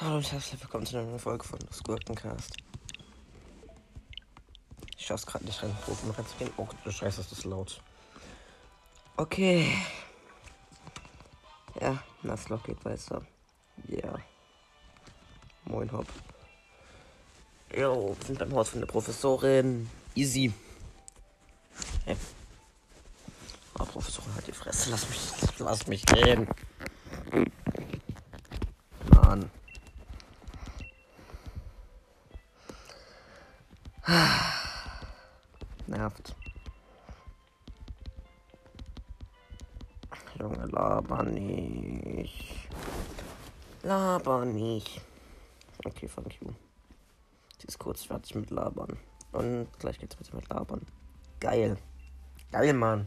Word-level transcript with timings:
Hallo 0.00 0.16
und 0.16 0.32
herzlich 0.32 0.60
willkommen 0.60 0.86
zu 0.86 0.96
einer 0.96 1.06
neuen 1.06 1.18
Folge 1.18 1.44
von 1.44 1.58
Squirtencast. 1.72 2.56
Ich 4.96 5.06
schaff's 5.06 5.26
gerade 5.26 5.44
nicht 5.44 5.62
rein, 5.62 5.76
oben 5.86 6.10
reinzugehen. 6.10 6.52
Oh, 6.56 6.68
du 6.84 6.90
Scheiße, 6.90 7.20
ist 7.20 7.32
das 7.32 7.44
laut. 7.44 7.82
Okay. 9.16 9.72
Ja, 11.80 12.02
Nassloch 12.22 12.62
geht 12.62 12.84
weiter. 12.84 13.26
Ja. 13.88 13.96
Yeah. 13.98 14.20
Moin, 15.64 15.90
Hopp. 15.92 16.06
Jo, 17.76 18.16
wir 18.16 18.26
sind 18.26 18.38
beim 18.38 18.54
Haus 18.54 18.70
von 18.70 18.80
der 18.80 18.86
Professorin. 18.86 19.90
Easy. 20.14 20.52
Hey. 22.04 22.16
Oh, 23.78 23.84
Professorin, 23.84 24.34
halt 24.34 24.46
die 24.46 24.52
Fresse. 24.52 24.77
Lass 24.90 25.06
mich, 25.06 25.58
lass 25.58 25.86
mich 25.86 26.06
gehen. 26.06 26.48
Mann. 29.14 29.50
Nervt. 35.86 36.34
Junge, 40.38 40.66
laber 40.66 41.22
nicht. 41.24 42.68
Laber 43.82 44.46
nicht. 44.46 45.02
Okay, 45.84 46.08
fuck 46.08 46.32
you. 46.40 46.48
Sie 47.58 47.68
ist 47.68 47.78
kurz 47.78 48.04
fertig 48.04 48.34
mit 48.36 48.50
Labern. 48.50 48.98
Und 49.32 49.68
gleich 49.78 49.98
geht's 49.98 50.18
weiter 50.18 50.34
mit 50.36 50.48
Labern. 50.48 50.86
Geil. 51.40 51.76
Geil, 52.50 52.72
Mann. 52.72 53.04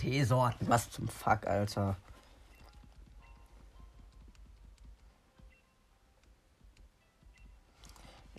NT-Sorten. 0.00 0.68
Was 0.68 0.90
zum 0.90 1.08
Fuck, 1.08 1.46
Alter. 1.46 1.96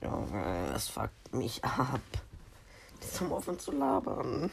Junge, 0.02 0.70
das 0.72 0.90
fuckt 0.90 1.34
mich 1.34 1.64
ab. 1.64 2.02
Die 3.04 3.08
zum 3.08 3.32
offen 3.32 3.60
zu 3.60 3.72
labern. 3.72 4.52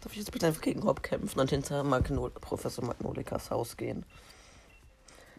Darf 0.00 0.12
ich 0.12 0.18
jetzt 0.18 0.30
bitte 0.30 0.46
einfach 0.46 0.60
gegen 0.60 0.82
Rob 0.82 1.02
kämpfen 1.02 1.40
und 1.40 1.50
hinter 1.50 1.82
Magnol 1.82 2.30
Professor 2.30 2.84
Magnolikas 2.84 3.50
Haus 3.50 3.76
gehen? 3.76 4.04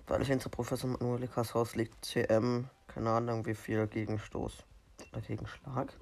Weil 0.08 0.25
hinter 0.25 0.49
Professor 0.49 0.89
Magnolikas 0.89 1.53
Haus 1.53 1.75
liegt 1.75 2.03
CM, 2.03 2.69
keine 2.88 3.11
Ahnung 3.11 3.45
wie 3.45 3.55
viel 3.55 3.88
Gegenstoß. 3.88 4.63
Oder 5.11 5.21
Gegenschlag. 5.21 5.93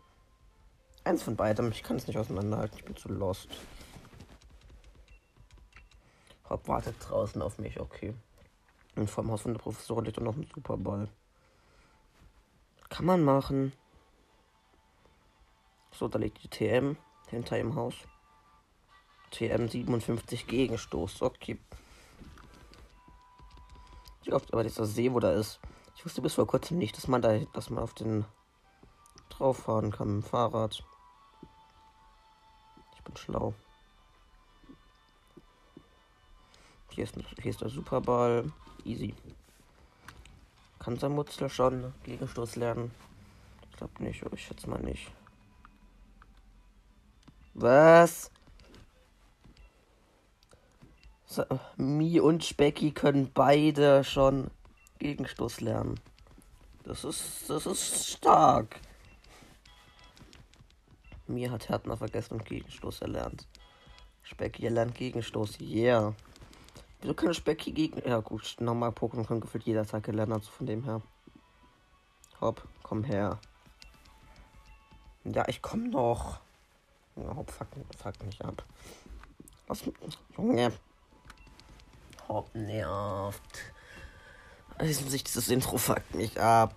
Eins 1.04 1.24
von 1.24 1.36
beidem. 1.36 1.72
Ich 1.72 1.84
kann 1.84 1.98
es 1.98 2.08
nicht 2.08 2.18
auseinanderhalten. 2.18 2.78
Ich 2.78 2.86
bin 2.86 2.96
zu 2.96 3.10
lost. 3.10 3.50
Hopp 6.54 6.68
wartet 6.68 6.96
draußen 7.00 7.42
auf 7.42 7.58
mich. 7.58 7.80
Okay. 7.80 8.14
Und 8.96 9.10
vom 9.10 9.32
Haus 9.32 9.42
von 9.42 9.54
der 9.54 9.60
Professorin 9.60 10.06
liegt 10.06 10.20
noch 10.20 10.36
ein 10.36 10.48
Superball. 10.54 11.10
Kann 12.90 13.06
man 13.06 13.24
machen. 13.24 13.74
So, 15.92 16.08
da 16.08 16.20
liegt 16.20 16.44
die 16.44 16.48
TM 16.48 16.96
hinter 17.30 17.58
im 17.58 17.74
Haus. 17.74 17.96
TM 19.32 19.68
57 19.68 20.46
Gegenstoß. 20.46 21.24
Okay. 21.24 21.58
Ich 24.22 24.28
glaube 24.28 24.46
aber 24.52 24.64
dieser 24.64 24.86
See, 24.86 25.12
wo 25.12 25.20
da 25.20 25.32
ist. 25.32 25.60
Ich 25.96 26.06
wusste 26.06 26.22
bis 26.22 26.36
vor 26.36 26.46
kurzem 26.46 26.78
nicht, 26.78 26.96
dass 26.96 27.08
man 27.08 27.24
da, 27.24 27.40
dass 27.54 27.72
man 27.72 27.84
auf 27.84 27.96
den 27.96 28.26
drauf 29.30 29.58
fahren 29.58 29.92
kann 29.92 30.18
mit 30.18 30.26
dem 30.26 30.30
Fahrrad. 30.30 30.84
Ich 32.96 33.04
bin 33.04 33.18
schlau. 33.18 33.56
Hier 36.96 37.06
ist, 37.06 37.16
hier 37.42 37.50
ist 37.50 37.62
der 37.62 37.70
Superball. 37.70 38.52
Easy. 38.86 39.16
Kann 40.78 41.00
sein 41.00 41.14
Mutzel 41.14 41.50
schon 41.50 41.92
Gegenstoß 42.04 42.56
lernen? 42.58 42.92
Ich 43.72 43.78
glaube 43.78 44.04
nicht, 44.04 44.24
ich 44.32 44.46
schätze 44.46 44.70
mal 44.70 44.82
nicht. 44.82 45.12
Was? 47.56 48.30
So, 51.26 51.44
Mi 51.78 52.20
und 52.20 52.44
Specky 52.44 52.92
können 52.92 53.32
beide 53.34 54.04
schon 54.04 54.52
Gegenstoß 55.00 55.62
lernen. 55.62 56.00
Das 56.84 57.04
ist, 57.04 57.50
das 57.50 57.66
ist 57.66 58.12
stark. 58.12 58.80
Mir 61.26 61.50
hat 61.50 61.70
Härtner 61.70 61.98
vergessen 61.98 62.36
und 62.36 62.46
Gegenstoß 62.46 63.02
erlernt. 63.02 63.48
Specky 64.22 64.66
erlernt 64.66 64.94
Gegenstoß, 64.94 65.60
yeah. 65.60 66.14
Wieso 67.04 67.16
kann 67.16 67.34
Specky 67.34 67.74
gegen. 67.74 68.02
Ja, 68.08 68.22
gut, 68.22 68.56
normal 68.60 68.92
Pokémon 68.92 69.28
kann 69.28 69.42
gefühlt 69.42 69.66
jeder 69.66 69.86
Tag 69.86 70.04
gelernt, 70.04 70.32
also 70.32 70.50
von 70.50 70.66
dem 70.66 70.86
her. 70.86 71.02
Hopp, 72.40 72.66
komm 72.82 73.04
her. 73.04 73.40
Ja, 75.26 75.46
ich 75.50 75.62
komm 75.62 75.90
noch. 75.90 76.40
Hopp, 77.18 77.52
fuck, 77.52 77.68
fuck 78.02 78.24
mich 78.24 78.44
ab. 78.44 78.64
Was? 79.68 79.84
Junge. 80.38 80.72
Hopp, 82.30 82.56
nervt. 82.56 83.42
Also, 84.78 85.10
sich 85.10 85.26
dieses 85.26 85.50
Intro 85.50 85.78
fuckt 85.78 86.16
mich 86.16 86.40
ab. 86.40 86.74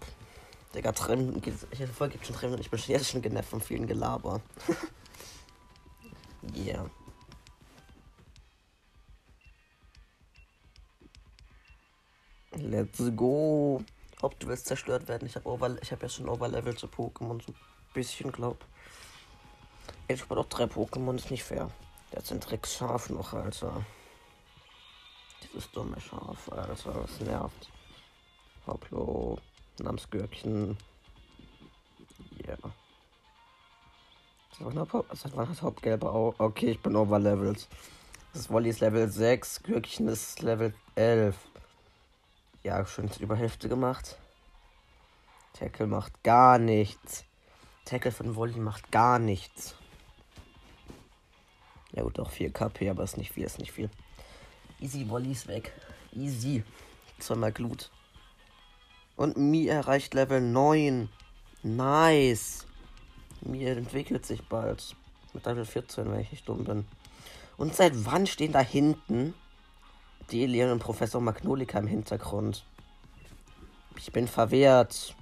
Digga, 0.75 0.91
geht 0.91 1.55
Jede 1.73 1.93
Folge 1.93 2.15
gibt 2.15 2.27
schon 2.27 2.35
drei 2.35 2.47
Minuten. 2.47 2.63
Ich 2.63 2.71
bin 2.71 2.81
jetzt 2.89 3.11
schon 3.11 3.23
genervt 3.23 3.51
von 3.51 3.61
vielen 3.61 3.87
Gelaber. 3.87 4.41
yeah. 6.57 6.91
Let's 12.69 13.01
go. 13.15 13.81
Ob 14.23 14.39
du 14.41 14.49
willst 14.49 14.67
zerstört 14.67 15.07
werden. 15.07 15.27
Ich 15.27 15.37
habe 15.37 15.49
habe 15.93 16.03
ja 16.03 16.09
schon 16.09 16.29
Overlevel 16.29 16.77
zu 16.77 16.89
Pokémon 16.89 17.41
so 17.41 17.53
ein 17.53 17.55
bisschen 17.95 18.33
glaub. 18.33 18.59
Ich 20.09 20.21
habe 20.23 20.35
doch 20.35 20.47
drei 20.47 20.65
Pokémon, 20.65 21.15
ist 21.15 21.31
nicht 21.31 21.45
fair. 21.45 21.71
Der 22.11 22.19
hat 22.19 22.33
ein 22.33 22.41
Schaf 22.77 23.09
noch, 23.11 23.35
Alter. 23.35 23.85
Dieses 25.43 25.71
dumme 25.71 26.01
Schaf, 26.01 26.51
Alter, 26.51 26.93
das 27.03 27.21
nervt. 27.21 27.71
Hopplo. 28.67 29.39
Namensgürkchen. 29.79 30.77
Ja. 32.47 32.49
Yeah. 32.49 32.73
Das 35.11 35.37
war 35.37 35.47
das 35.47 35.63
Hauptgelbe 35.63 36.11
auch. 36.11 36.35
Okay, 36.39 36.71
ich 36.73 36.81
bin 36.81 36.97
overlevelt. 36.97 37.69
Das 38.33 38.51
Wolli 38.51 38.71
ist 38.71 38.81
Level 38.81 39.09
6, 39.09 39.63
Gürkchen 39.63 40.09
ist 40.09 40.43
Level 40.43 40.75
11. 40.95 41.37
Ja, 42.67 42.85
schon 42.85 43.09
über 43.21 43.37
Hälfte 43.37 43.69
gemacht. 43.69 44.19
Tackle 45.53 45.87
macht 45.87 46.25
gar 46.25 46.59
nichts. 46.59 47.25
Tackle 47.85 48.11
von 48.11 48.35
Wolli 48.35 48.59
macht 48.59 48.91
gar 48.91 49.21
nichts. 49.21 49.77
Ja 51.93 52.03
gut, 52.03 52.19
auch 52.19 52.29
4 52.29 52.53
KP, 52.53 52.91
aber 52.91 53.05
ist 53.05 53.19
nicht 53.19 53.31
viel, 53.31 53.45
ist 53.45 53.61
nicht 53.61 53.71
viel. 53.71 53.89
Easy, 54.81 55.09
Wolli 55.09 55.31
ist 55.31 55.47
weg. 55.47 55.73
Easy. 56.11 56.65
Zweimal 57.21 57.53
Glut. 57.53 57.93
Und 59.15 59.37
Mi 59.37 59.69
erreicht 59.69 60.13
Level 60.15 60.41
9. 60.41 61.09
Nice. 61.63 62.67
Mi 63.43 63.65
entwickelt 63.65 64.27
sich 64.27 64.43
bald. 64.43 64.97
Mit 65.33 65.47
Level 65.47 65.67
14, 65.67 66.11
wenn 66.11 66.19
ich 66.19 66.33
nicht 66.33 66.49
dumm 66.49 66.65
bin. 66.65 66.85
Und 67.59 67.77
seit 67.77 67.93
wann 68.07 68.27
stehen 68.27 68.51
da 68.51 68.59
hinten 68.59 69.35
Delian 70.31 70.71
und 70.71 70.81
Professor 70.81 71.21
Magnolika 71.21 71.79
im 71.79 71.87
Hintergrund? 71.87 72.65
Ich 73.97 74.13
bin 74.13 74.29
verwehrt. 74.29 75.15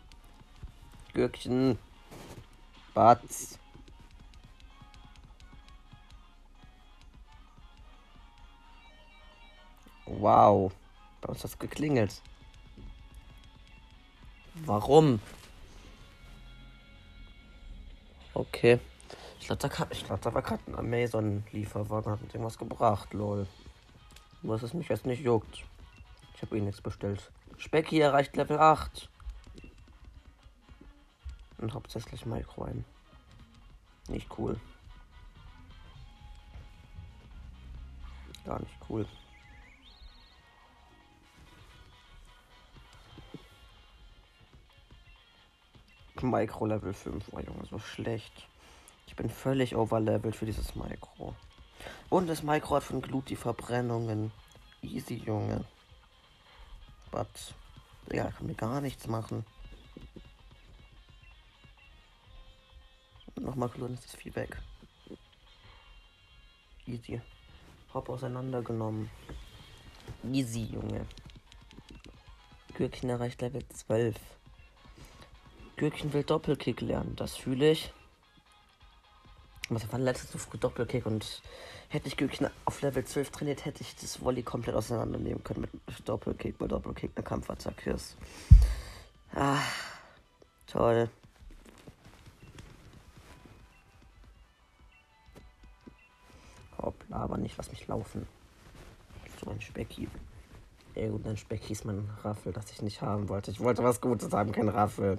Gürkchen. 1.13 1.79
Batz. 2.95 3.59
Wow. 10.07 10.73
Bei 11.21 11.29
uns 11.29 11.39
hat 11.45 11.51
es 11.51 11.59
geklingelt. 11.59 12.21
Warum? 14.67 15.21
Okay. 18.33 18.79
Ich 19.41 19.47
glaube, 19.47 19.61
da, 19.61 19.69
glaub, 19.69 20.21
da 20.21 20.35
war 20.35 20.43
gerade 20.43 20.63
ein 20.69 20.75
Amazon-Lieferwagen, 20.75 22.13
hat 22.13 22.23
irgendwas 22.23 22.57
gebracht, 22.57 23.13
lol 23.13 23.47
was 24.45 24.63
es 24.63 24.75
mich 24.75 24.89
jetzt 24.89 25.07
nicht 25.07 25.23
juckt. 25.23 25.65
Ich 26.35 26.43
habe 26.43 26.57
eh 26.57 26.61
nichts 26.61 26.81
bestellt. 26.81 27.31
Specki 27.57 28.01
erreicht 28.01 28.37
Level 28.37 28.59
8. 28.59 29.09
Und 31.59 31.73
hauptsächlich 31.73 32.27
Micro 32.27 32.65
ein. 32.65 32.85
Nicht 34.09 34.29
cool. 34.39 34.61
Gar 38.45 38.61
nicht 38.61 38.77
cool. 38.89 39.07
Micro 46.21 46.67
Level 46.67 46.93
5. 46.93 47.31
Oh 47.33 47.39
Junge, 47.39 47.67
so 47.71 47.79
schlecht. 47.79 48.47
Ich 49.07 49.17
bin 49.17 49.31
völlig 49.31 49.77
overlevelt 49.77 50.37
für 50.37 50.47
dieses 50.47 50.75
Micro. 50.75 51.35
Und 52.15 52.29
das 52.29 52.45
Micro 52.45 52.77
hat 52.77 52.85
von 52.85 53.03
Glut 53.03 53.29
die 53.29 53.35
Verbrennungen. 53.35 54.31
Easy, 54.83 55.15
Junge. 55.15 55.65
But, 57.11 57.27
ja, 58.13 58.31
kann 58.31 58.47
mir 58.47 58.55
gar 58.55 58.81
nichts 58.81 59.09
machen. 59.09 59.45
Nochmal 63.35 63.69
Glut, 63.69 63.91
ist 63.91 64.15
das 64.15 64.37
weg. 64.37 64.63
Easy. 66.87 67.21
Hop 67.93 68.09
auseinandergenommen. 68.09 69.11
Easy, 70.23 70.69
Junge. 70.73 71.07
Gürkchen 72.75 73.11
erreicht 73.11 73.41
Level 73.41 73.69
12. 73.71 74.15
Gürkchen 75.75 76.13
will 76.13 76.23
Doppelkick 76.23 76.81
lernen, 76.81 77.17
das 77.17 77.35
fühle 77.35 77.73
ich. 77.73 77.93
Was 79.69 79.91
war 79.91 79.99
letztes 79.99 80.31
so 80.31 80.39
früh 80.39 80.59
Doppelkick 80.59 81.07
und 81.07 81.43
hätte 81.89 82.09
ich 82.09 82.17
Gürkchen 82.17 82.49
auf 82.65 82.83
Level 82.83 83.05
12 83.05 83.31
trainiert, 83.31 83.65
hätte 83.65 83.83
ich 83.83 83.95
das 83.97 84.23
Volley 84.23 84.43
komplett 84.43 84.75
auseinandernehmen 84.75 85.43
können 85.45 85.63
mit 85.63 85.71
Doppelkick, 86.09 86.59
bei 86.59 86.67
Doppelkick 86.67 87.13
eine 87.15 87.25
Kampfattacke. 87.25 87.97
Ah, 89.35 89.59
toll. 90.67 91.09
Hoppla, 96.79 97.17
aber 97.17 97.39
nicht, 97.39 97.57
lass 97.57 97.71
mich 97.71 97.87
laufen. 97.87 98.27
So 99.43 99.51
ein 99.51 99.61
Specki. 99.61 100.09
Ja 100.95 101.09
gut, 101.09 101.27
ein 101.27 101.37
Specki 101.37 101.73
ist 101.73 101.85
mein 101.85 102.09
Raffel, 102.23 102.53
das 102.53 102.71
ich 102.71 102.83
nicht 102.83 103.03
haben 103.03 103.29
wollte. 103.29 103.51
Ich 103.51 103.61
wollte 103.61 103.83
was 103.83 104.01
Gutes 104.01 104.33
haben, 104.33 104.53
kein 104.53 104.69
Raffel. 104.69 105.19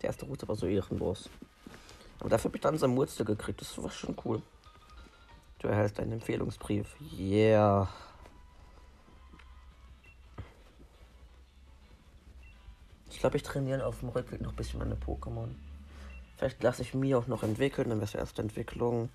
Der 0.00 0.08
erste 0.08 0.26
Route 0.26 0.46
war 0.46 0.54
so 0.54 0.66
ehrenlos. 0.66 1.28
Aber 2.20 2.28
dafür 2.28 2.50
habe 2.50 2.56
ich 2.56 2.62
dann 2.62 2.78
so 2.78 2.86
ein 2.86 2.94
Murzel 2.94 3.24
gekriegt. 3.24 3.60
Das 3.60 3.82
war 3.82 3.90
schon 3.90 4.16
cool. 4.24 4.42
Du 5.64 5.70
erhältst 5.70 5.98
einen 5.98 6.12
Empfehlungsbrief. 6.12 6.94
Yeah. 7.18 7.88
Ich 13.10 13.18
glaube, 13.18 13.38
ich 13.38 13.42
trainiere 13.42 13.86
auf 13.86 14.00
dem 14.00 14.10
Rückweg 14.10 14.42
noch 14.42 14.50
ein 14.50 14.56
bisschen 14.56 14.78
meine 14.78 14.94
Pokémon. 14.94 15.48
Vielleicht 16.36 16.62
lasse 16.62 16.82
ich 16.82 16.92
mir 16.92 17.16
auch 17.16 17.28
noch 17.28 17.42
entwickeln, 17.42 17.88
dann 17.88 17.96
wäre 17.96 18.04
es 18.04 18.14
erste 18.14 18.42
Entwicklung. 18.42 19.08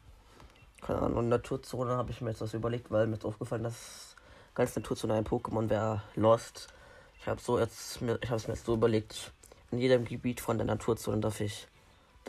Keine 0.81 1.03
Ahnung, 1.03 1.29
Naturzone 1.29 1.95
habe 1.95 2.09
ich 2.09 2.19
mir 2.19 2.31
jetzt 2.31 2.41
was 2.41 2.55
überlegt, 2.55 2.89
weil 2.89 3.05
mir 3.05 3.17
ist 3.17 3.25
aufgefallen, 3.25 3.65
dass 3.65 4.15
ganz 4.55 4.75
Naturzone 4.75 5.13
ein 5.13 5.25
Pokémon 5.25 5.69
wäre 5.69 6.01
Lost. 6.15 6.73
Ich 7.19 7.27
habe 7.27 7.39
so 7.39 7.59
ich 7.59 7.69
habe 7.69 8.37
es 8.37 8.47
mir 8.47 8.53
jetzt 8.55 8.65
so 8.65 8.73
überlegt, 8.73 9.33
in 9.69 9.77
jedem 9.77 10.03
Gebiet 10.03 10.41
von 10.41 10.57
der 10.57 10.65
Naturzone 10.65 11.19
darf 11.19 11.41
ich 11.41 11.67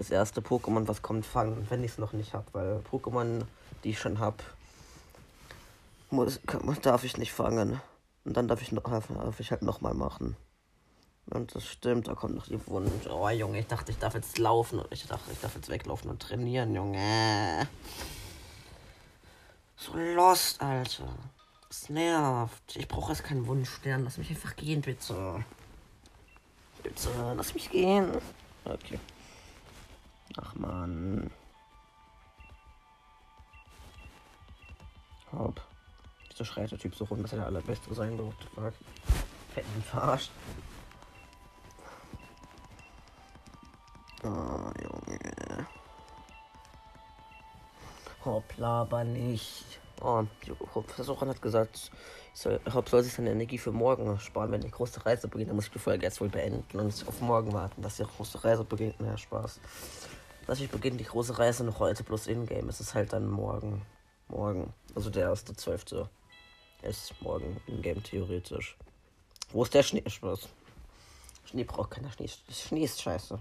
das 0.00 0.08
erste 0.08 0.41
Pokémon, 0.41 0.88
was 0.88 1.02
kommt, 1.02 1.26
fangen, 1.26 1.67
wenn 1.69 1.85
ich 1.85 1.93
es 1.93 1.99
noch 1.99 2.14
nicht 2.14 2.32
habe, 2.32 2.47
weil 2.52 2.82
Pokémon, 2.91 3.43
die 3.85 3.91
ich 3.91 3.99
schon 3.99 4.19
habe, 4.19 4.38
darf 6.81 7.05
ich 7.05 7.19
nicht 7.19 7.35
fangen. 7.35 7.82
Und 8.25 8.35
dann 8.35 8.49
darf 8.49 8.62
ich, 8.62 8.73
noch, 8.73 8.85
darf 8.85 9.41
ich 9.41 9.50
halt 9.50 9.61
nochmal 9.61 9.93
machen. 9.93 10.37
Und 11.26 11.55
das 11.55 11.67
stimmt, 11.67 12.08
da 12.08 12.14
kommt 12.14 12.35
noch 12.35 12.47
die 12.47 12.67
Wunsch. 12.67 13.08
Oh 13.11 13.29
Junge, 13.29 13.58
ich 13.58 13.67
dachte, 13.67 13.93
ich 13.93 13.99
darf 13.99 14.14
jetzt 14.14 14.38
laufen 14.38 14.79
und 14.79 14.91
ich 14.91 15.06
dachte, 15.06 15.31
ich 15.32 15.41
darf 15.41 15.55
jetzt 15.55 15.69
weglaufen 15.69 16.11
und 16.11 16.23
trainieren, 16.23 16.75
Junge. 16.75 17.69
So 19.76 19.93
lost, 19.94 20.62
Alter. 20.62 21.14
Das 21.69 21.91
nervt. 21.91 22.75
Ich 22.75 22.88
brauche 22.88 23.12
jetzt 23.12 23.25
keinen 23.25 23.46
Wunschstern. 23.46 24.05
Lass 24.05 24.17
mich 24.17 24.31
einfach 24.31 24.56
gehen, 24.56 24.81
bitte. 24.81 25.44
Bitte, 26.82 27.11
lass 27.37 27.53
mich 27.53 27.70
gehen. 27.70 28.11
Okay. 28.64 28.99
Ach 30.37 30.55
man. 30.55 31.31
Hopp. 35.32 35.61
Wieso 36.29 36.44
schreit 36.44 36.71
der 36.71 36.79
Typ 36.79 36.94
so 36.94 37.05
rum, 37.05 37.23
dass 37.23 37.32
er 37.32 37.38
der 37.38 37.47
allerbeste 37.47 37.93
sein 37.94 38.17
durfte? 38.17 38.47
Fuck. 38.55 38.75
Hätten 39.55 39.82
verarscht. 39.82 40.31
Oh, 44.23 44.71
Junge. 44.82 45.67
Hoppla, 48.25 48.82
aber 48.82 49.05
nicht. 49.05 49.81
Oh, 50.03 50.25
Professorin 50.73 51.29
hat 51.29 51.43
gesagt, 51.43 51.91
soll, 52.32 52.61
Hopp 52.73 52.88
soll 52.88 53.03
sich 53.03 53.12
seine 53.12 53.32
Energie 53.32 53.59
für 53.59 53.73
morgen 53.73 54.19
sparen, 54.19 54.50
wenn 54.50 54.61
die 54.61 54.71
große 54.71 55.05
Reise 55.05 55.29
beginnt. 55.29 55.50
Dann 55.50 55.56
muss 55.56 55.67
ich 55.67 55.73
die 55.73 55.79
Folge 55.79 56.05
jetzt 56.05 56.21
wohl 56.21 56.29
beenden 56.29 56.79
und 56.79 57.05
auf 57.06 57.21
morgen 57.21 57.53
warten, 57.53 57.82
dass 57.82 57.97
die 57.97 58.05
große 58.05 58.43
Reise 58.44 58.65
beginnt. 58.65 59.00
Mehr 59.00 59.19
Spaß. 59.19 59.61
Natürlich 60.46 60.70
beginnt 60.70 61.00
die 61.00 61.04
große 61.04 61.38
Reise 61.38 61.64
noch 61.64 61.78
heute 61.78 62.02
plus 62.02 62.26
in-game. 62.26 62.69
Es 62.69 62.81
ist 62.81 62.94
halt 62.94 63.12
dann 63.12 63.28
morgen. 63.28 63.82
Morgen. 64.28 64.72
Also 64.94 65.10
der 65.10 65.28
erste 65.28 65.54
zwölfte 65.54 66.08
ist 66.82 67.14
morgen 67.20 67.60
in-game 67.66 68.02
theoretisch. 68.02 68.76
Wo 69.52 69.62
ist 69.62 69.75
der 69.75 69.82
Schnee? 69.82 70.02
Spaß. 70.08 70.48
Schnee 71.44 71.64
braucht 71.64 71.90
keiner 71.90 72.10
Schnee. 72.12 72.28
Schnee 72.50 72.84
ist 72.84 73.00
scheiße. 73.00 73.38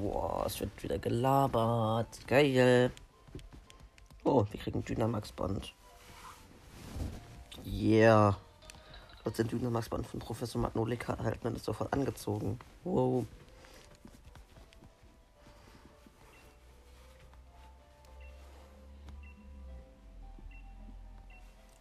Boah, 0.00 0.44
es 0.46 0.58
wird 0.60 0.82
wieder 0.82 0.98
gelabert. 0.98 2.26
Geil. 2.26 2.90
Oh, 4.24 4.46
wir 4.50 4.58
kriegen 4.58 4.82
Dynamax-Band. 4.82 5.74
Yeah. 7.66 8.34
Dort 9.22 9.36
sind 9.36 9.52
Dynamax-Band 9.52 10.06
von 10.06 10.20
Professor 10.20 10.58
Magnolika 10.58 11.12
erhalten 11.12 11.48
und 11.48 11.56
ist 11.56 11.66
sofort 11.66 11.92
angezogen. 11.92 12.58
Wow. 12.82 13.26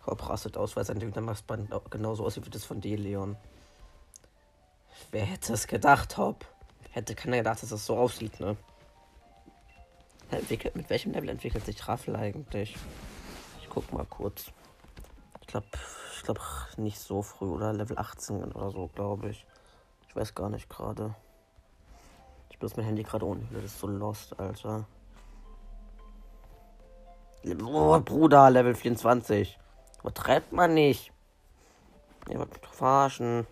Hopp 0.05 0.27
rastet 0.27 0.57
aus, 0.57 0.75
weil 0.75 0.83
sein 0.83 0.99
Dynamax-Band 0.99 1.71
genauso 1.89 2.25
aussieht 2.25 2.45
wie 2.45 2.49
das 2.49 2.65
von 2.65 2.81
D. 2.81 2.97
Leon. 2.97 3.37
Wer 5.11 5.23
hätte 5.23 5.53
es 5.53 5.67
gedacht, 5.67 6.17
Hopp? 6.17 6.45
Hätte 6.91 7.15
keiner 7.15 7.37
gedacht, 7.37 7.61
dass 7.61 7.69
das 7.69 7.85
so 7.85 7.97
aussieht, 7.97 8.39
ne? 8.39 8.57
Entwickelt, 10.31 10.75
mit 10.75 10.89
welchem 10.89 11.11
Level 11.11 11.29
entwickelt 11.29 11.65
sich 11.65 11.87
Raffel 11.87 12.15
eigentlich? 12.15 12.75
Ich 13.61 13.69
guck 13.69 13.91
mal 13.91 14.05
kurz. 14.05 14.51
Ich 15.41 15.47
glaube, 15.47 15.67
ich 16.15 16.23
glaube 16.23 16.41
nicht 16.77 16.99
so 16.99 17.21
früh 17.21 17.47
oder 17.47 17.73
Level 17.73 17.97
18 17.97 18.43
oder 18.51 18.69
so, 18.71 18.87
glaube 18.93 19.29
ich. 19.29 19.45
Ich 20.07 20.15
weiß 20.15 20.35
gar 20.35 20.49
nicht 20.49 20.69
gerade. 20.69 21.15
Ich 22.49 22.59
bloß 22.59 22.75
mein 22.75 22.85
Handy 22.85 23.03
gerade 23.03 23.25
ohne. 23.25 23.47
Das 23.51 23.63
ist 23.63 23.79
so 23.79 23.87
lost, 23.87 24.39
Alter. 24.39 24.85
Oh, 27.63 27.99
Bruder, 27.99 28.49
Level 28.49 28.75
24. 28.75 29.57
Übertreibt 30.01 30.51
man 30.51 30.73
nicht. 30.73 31.11
Ihr 32.29 32.37
wollt 32.37 32.51
mich 32.51 32.61
verarschen. 32.71 33.47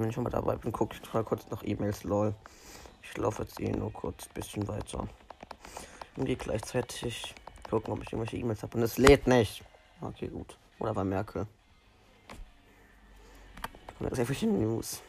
Wenn 0.00 0.08
ich 0.08 0.14
schon 0.14 0.24
mal 0.24 0.30
dabei 0.30 0.56
bin, 0.56 0.72
gucke 0.72 0.96
ich 0.96 1.12
mal 1.12 1.22
kurz 1.22 1.46
nach 1.50 1.62
E-Mails, 1.62 2.04
lol. 2.04 2.34
Ich 3.02 3.14
laufe 3.18 3.42
jetzt 3.42 3.60
eh 3.60 3.70
nur 3.70 3.92
kurz 3.92 4.28
ein 4.28 4.32
bisschen 4.32 4.66
weiter. 4.66 5.06
Und 6.16 6.24
gehe 6.24 6.36
gleichzeitig 6.36 7.34
gucken, 7.68 7.92
ob 7.92 8.02
ich 8.02 8.10
irgendwelche 8.10 8.38
E-Mails 8.38 8.62
habe. 8.62 8.78
Und 8.78 8.82
es 8.82 8.96
lädt 8.96 9.26
nicht. 9.26 9.62
Okay, 10.00 10.28
gut. 10.28 10.56
Oder 10.78 10.96
war 10.96 11.04
Merkel. 11.04 11.46
Sehr 14.12 14.24
viele 14.24 14.52
News. 14.52 15.02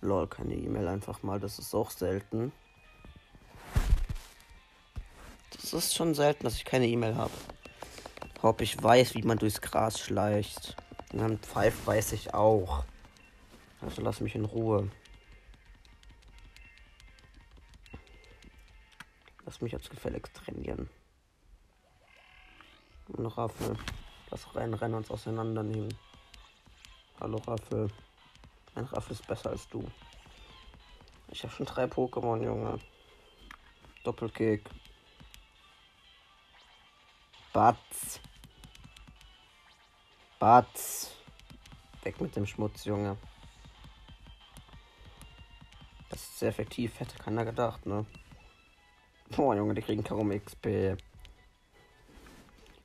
Lol, 0.00 0.26
keine 0.26 0.54
E-Mail 0.54 0.88
einfach 0.88 1.22
mal. 1.22 1.38
Das 1.38 1.58
ist 1.58 1.74
auch 1.74 1.90
selten. 1.90 2.52
Das 5.52 5.74
ist 5.74 5.94
schon 5.94 6.14
selten, 6.14 6.44
dass 6.44 6.54
ich 6.54 6.64
keine 6.64 6.86
E-Mail 6.86 7.16
habe. 7.16 7.34
Ob 8.40 8.62
ich 8.62 8.82
weiß, 8.82 9.14
wie 9.14 9.22
man 9.22 9.36
durchs 9.36 9.60
Gras 9.60 10.00
schleicht. 10.00 10.74
Und 11.12 11.18
dann 11.18 11.38
Pfeif 11.38 11.86
weiß 11.86 12.12
ich 12.12 12.32
auch. 12.32 12.84
Also 13.80 14.02
lass 14.02 14.20
mich 14.20 14.34
in 14.34 14.44
Ruhe. 14.44 14.90
Lass 19.44 19.60
mich 19.60 19.72
jetzt 19.72 19.90
gefälligst 19.90 20.34
trainieren. 20.34 20.90
Und 23.08 23.26
Raffel. 23.26 23.76
Lass 24.30 24.54
reinrennen 24.54 24.94
und 24.94 25.04
uns 25.04 25.10
auseinandernehmen. 25.10 25.92
Hallo 27.18 27.38
Raffel. 27.46 27.90
Ein 28.74 28.84
Raffel 28.84 29.12
ist 29.12 29.26
besser 29.26 29.50
als 29.50 29.68
du. 29.68 29.84
Ich 31.28 31.42
habe 31.42 31.52
schon 31.52 31.66
drei 31.66 31.84
Pokémon, 31.84 32.42
Junge. 32.44 32.78
Doppelkick. 34.04 34.68
Batz. 37.52 38.20
Batz. 40.38 41.16
Weg 42.02 42.20
mit 42.20 42.36
dem 42.36 42.46
Schmutz, 42.46 42.84
Junge. 42.84 43.16
Sehr 46.16 46.48
effektiv. 46.48 46.98
Hätte 46.98 47.18
keiner 47.18 47.44
gedacht, 47.44 47.86
ne? 47.86 48.06
Boah, 49.36 49.54
Junge, 49.54 49.74
die 49.74 49.82
kriegen 49.82 50.02
kaum 50.02 50.30
XP. 50.30 50.96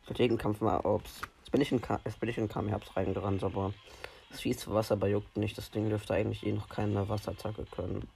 Strategenkampf 0.03 0.61
mal, 0.61 0.79
ups. 0.81 1.21
Jetzt 1.39 1.51
bin 1.51 1.61
ich 1.61 1.71
in, 1.71 1.81
jetzt 2.05 2.19
bin 2.19 2.29
ich 2.29 2.37
in 2.37 2.47
Kamehaps 2.47 2.95
reingerannt, 2.95 3.43
aber 3.43 3.73
das 4.29 4.41
zu 4.41 4.73
Wasser 4.73 4.97
bei 4.97 5.09
juckt 5.09 5.37
nicht. 5.37 5.57
Das 5.57 5.71
Ding 5.71 5.89
dürfte 5.89 6.13
eigentlich 6.13 6.45
eh 6.45 6.51
noch 6.51 6.69
keine 6.69 7.07
Wasserattacke 7.09 7.65
können. 7.65 8.07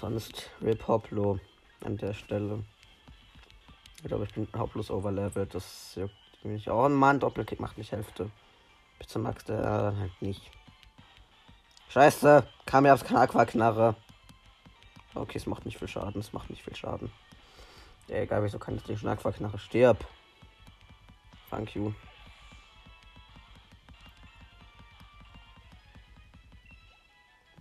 Sonst 0.00 0.50
Rip 0.60 0.86
Hoplo 0.88 1.38
an 1.82 1.96
der 1.96 2.12
Stelle. 2.12 2.64
Ich 3.98 4.08
glaube, 4.08 4.24
ich 4.24 4.34
bin 4.34 4.48
hauptlos 4.56 4.90
overlevelt. 4.90 5.54
Das 5.54 5.94
juckt 5.94 6.12
mich. 6.44 6.68
Oh 6.68 6.88
Mann, 6.88 7.20
Doppelkick 7.20 7.60
macht 7.60 7.78
nicht 7.78 7.92
Hälfte. 7.92 8.30
Bitte 8.98 9.18
Max, 9.18 9.44
der 9.44 9.94
halt 9.96 10.20
nicht. 10.20 10.50
Scheiße, 11.88 12.46
kam 12.66 12.86
ja 12.86 12.94
aufs 12.94 13.10
Aquaknarre. 13.10 13.96
Okay, 15.14 15.38
es 15.38 15.46
macht 15.46 15.64
nicht 15.64 15.78
viel 15.78 15.88
Schaden. 15.88 16.20
Es 16.20 16.32
macht 16.32 16.50
nicht 16.50 16.62
viel 16.62 16.74
Schaden. 16.74 17.10
Ja, 18.08 18.16
egal, 18.16 18.42
wieso 18.42 18.58
kann 18.58 18.82
Ding 18.84 18.96
schon 18.96 19.08
Aquaknarre? 19.08 19.58
Stirb. 19.58 20.04
Thank 21.50 21.74
you. 21.76 21.94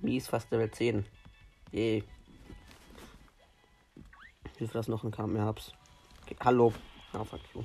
Mies, 0.02 0.28
fast 0.28 0.52
Level 0.52 0.70
10. 0.70 1.06
Je. 1.72 2.04
Wie 4.44 4.50
viel 4.58 4.68
das 4.68 4.88
noch 4.88 5.04
in 5.04 5.12
Kam 5.12 5.40
hab's? 5.40 5.72
Okay, 6.24 6.36
hallo. 6.44 6.74
Ah, 7.14 7.24
fuck 7.24 7.42
you. 7.54 7.64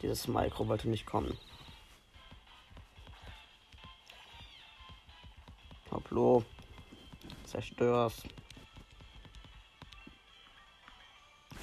Dieses 0.00 0.28
Mikro 0.28 0.68
wollte 0.68 0.88
nicht 0.88 1.06
kommen. 1.06 1.36
Hopplo. 5.90 6.44
Zerstör's. 7.44 8.22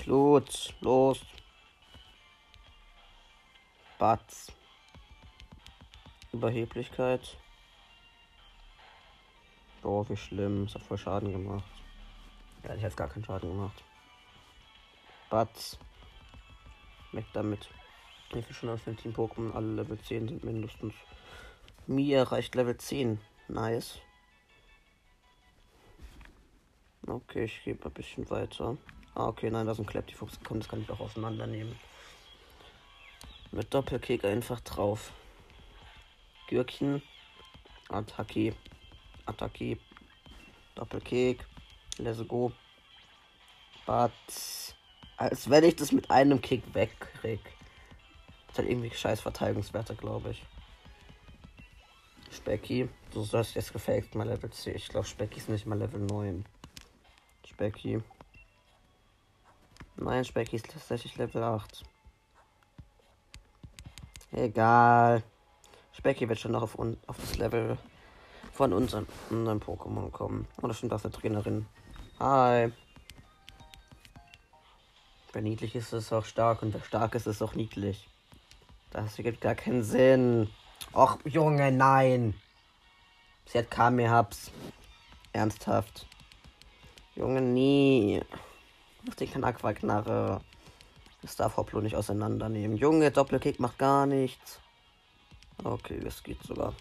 Flut. 0.09 0.73
Los. 0.81 1.23
Batz. 3.99 4.51
Überheblichkeit. 6.33 7.37
Boah, 9.83 10.09
wie 10.09 10.17
schlimm. 10.17 10.65
Das 10.65 10.73
hat 10.73 10.81
voll 10.81 10.97
Schaden 10.97 11.31
gemacht. 11.31 11.63
Ja, 12.63 12.73
ich 12.73 12.83
habe 12.83 12.95
gar 12.95 13.07
keinen 13.07 13.23
Schaden 13.23 13.51
gemacht. 13.51 13.83
Batz. 15.29 15.77
Weg 17.11 17.27
damit. 17.33 17.69
Ich 18.29 18.47
will 18.47 18.55
schon 18.55 18.69
aus 18.69 18.83
dem 18.85 18.97
Team 18.97 19.13
Pokémon 19.13 19.53
alle 19.53 19.75
Level 19.75 19.99
10 19.99 20.27
sind 20.27 20.43
mindestens. 20.43 20.95
Mir 21.85 22.17
erreicht 22.17 22.55
Level 22.55 22.75
10. 22.75 23.21
Nice. 23.47 23.99
Okay, 27.05 27.43
ich 27.43 27.63
gebe 27.63 27.85
ein 27.85 27.93
bisschen 27.93 28.27
weiter. 28.31 28.75
Ah, 29.15 29.27
okay, 29.27 29.49
nein, 29.49 29.65
da 29.65 29.73
ist 29.73 29.79
ein 29.79 29.85
Kleptifuchs 29.85 30.39
gekommen. 30.39 30.61
Das 30.61 30.69
kann 30.69 30.81
ich 30.81 30.89
auch 30.89 30.99
auseinandernehmen. 30.99 31.75
Mit 33.51 33.73
Doppelkick 33.73 34.23
einfach 34.25 34.59
drauf. 34.61 35.11
Gürkchen. 36.47 37.01
Attacke. 37.89 38.53
Attacke. 39.25 39.77
Doppelkick. 40.75 41.45
Let's 41.97 42.25
go. 42.27 42.51
But. 43.85 44.11
Als 45.17 45.49
wenn 45.49 45.63
ich 45.65 45.75
das 45.75 45.91
mit 45.91 46.09
einem 46.09 46.39
Kick 46.39 46.63
wegkrieg. 46.73 47.41
Das 48.47 48.59
hat 48.59 48.65
irgendwie 48.65 48.91
scheiß 48.91 49.19
Verteidigungswerte, 49.19 49.95
glaube 49.95 50.31
ich. 50.31 50.45
Specky. 52.31 52.87
Du 53.11 53.23
sollst 53.23 53.55
jetzt 53.55 53.73
gefaked 53.73 54.15
mal 54.15 54.27
Level 54.27 54.49
10. 54.49 54.75
Ich 54.75 54.87
glaube, 54.87 55.07
Specky 55.07 55.39
ist 55.39 55.49
nicht 55.49 55.65
mal 55.65 55.77
Level 55.77 55.99
9. 55.99 56.45
Specky. 57.45 58.01
Nein, 60.01 60.23
Specky 60.23 60.55
ist 60.55 60.71
tatsächlich 60.71 61.17
Level 61.17 61.43
8. 61.43 61.83
Egal. 64.31 65.21
Specky 65.91 66.29
wird 66.29 66.39
schon 66.39 66.53
noch 66.53 66.61
auf, 66.61 66.79
auf 66.79 67.17
das 67.17 67.37
Level 67.37 67.77
von 68.53 68.71
unseren, 68.71 69.07
unseren 69.29 69.59
Pokémon 69.59 70.09
kommen. 70.09 70.47
Oder 70.61 70.73
schon 70.73 70.87
das 70.87 71.03
eine 71.03 71.13
Trainerin. 71.13 71.65
Hi. 72.17 72.71
Wer 75.33 75.41
niedlich 75.41 75.75
ist, 75.75 75.91
ist 75.91 76.13
auch 76.13 76.25
stark 76.25 76.61
und 76.61 76.73
wer 76.73 76.81
stark 76.81 77.13
ist, 77.15 77.27
ist 77.27 77.41
auch 77.41 77.55
niedlich. 77.55 78.07
Das 78.91 79.17
ergibt 79.17 79.41
gar 79.41 79.55
keinen 79.55 79.83
Sinn. 79.83 80.49
Och, 80.93 81.17
Junge, 81.25 81.73
nein. 81.73 82.35
Sie 83.45 83.57
hat 83.57 83.69
Kamehaps. 83.69 84.49
Ernsthaft. 85.33 86.07
Junge, 87.15 87.41
nie. 87.41 88.21
Den 89.19 89.31
kein 89.31 89.43
Aquaknarre. 89.43 90.41
Das 91.21 91.35
darf 91.35 91.57
Hopplo 91.57 91.81
nicht 91.81 91.95
auseinandernehmen. 91.95 92.77
Junge, 92.77 93.11
Doppelkick 93.11 93.59
macht 93.59 93.77
gar 93.77 94.05
nichts. 94.05 94.59
Okay, 95.63 95.99
das 95.99 96.23
geht 96.23 96.41
sogar. 96.43 96.73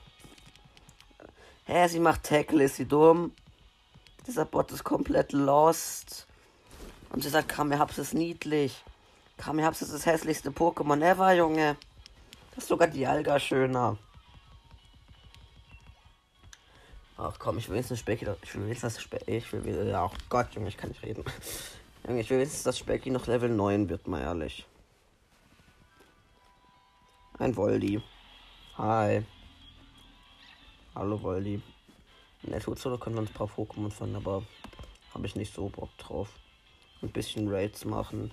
Hä, 1.64 1.88
sie 1.88 2.00
macht 2.00 2.22
Tackle, 2.24 2.64
ist 2.64 2.76
sie 2.76 2.86
dumm? 2.86 3.32
Dieser 4.26 4.44
Bot 4.44 4.70
ist 4.72 4.84
komplett 4.84 5.32
lost. 5.32 6.26
Und 7.10 7.22
sie 7.22 7.28
sagt, 7.28 7.48
Kamehaps 7.48 7.98
ist 7.98 8.14
niedlich. 8.14 8.84
Kamehaps 9.36 9.82
ist 9.82 9.92
das 9.92 10.06
hässlichste 10.06 10.50
Pokémon 10.50 11.02
ever, 11.02 11.32
Junge. 11.32 11.76
Das 12.54 12.64
ist 12.64 12.68
sogar 12.68 12.88
die 12.88 13.06
Alga 13.06 13.38
schöner. 13.38 13.98
Ach 17.16 17.36
komm, 17.38 17.58
ich 17.58 17.68
will 17.68 17.76
jetzt 17.76 17.90
eine 17.90 17.98
Specky. 17.98 18.26
Ich 18.42 18.54
will 18.54 18.68
jetzt 18.68 18.84
das 18.84 19.00
Specky. 19.02 19.36
Ich 19.36 19.52
will. 19.52 19.88
Ja, 19.88 20.04
oh 20.04 20.10
Gott, 20.28 20.54
Junge, 20.54 20.68
ich 20.68 20.76
kann 20.76 20.90
nicht 20.90 21.02
reden. 21.02 21.24
Ich 22.16 22.30
will 22.30 22.38
jetzt, 22.38 22.64
dass 22.64 22.78
Specky 22.78 23.10
noch 23.10 23.26
Level 23.26 23.50
9 23.50 23.90
wird, 23.90 24.08
mal 24.08 24.22
ehrlich. 24.22 24.64
Ein 27.38 27.54
Voldi. 27.54 28.00
Hi. 28.78 29.26
Hallo 30.94 31.18
Voldi. 31.18 31.60
In 32.44 32.50
der 32.50 32.62
Solo 32.62 32.96
können 32.96 33.16
wir 33.16 33.20
uns 33.20 33.30
ein 33.30 33.34
paar 33.34 33.46
Pokémon 33.46 33.90
fangen, 33.90 34.16
aber 34.16 34.42
habe 35.12 35.26
ich 35.26 35.36
nicht 35.36 35.52
so 35.52 35.68
Bock 35.68 35.90
drauf. 35.98 36.30
Ein 37.02 37.12
bisschen 37.12 37.46
Raids 37.46 37.84
machen. 37.84 38.30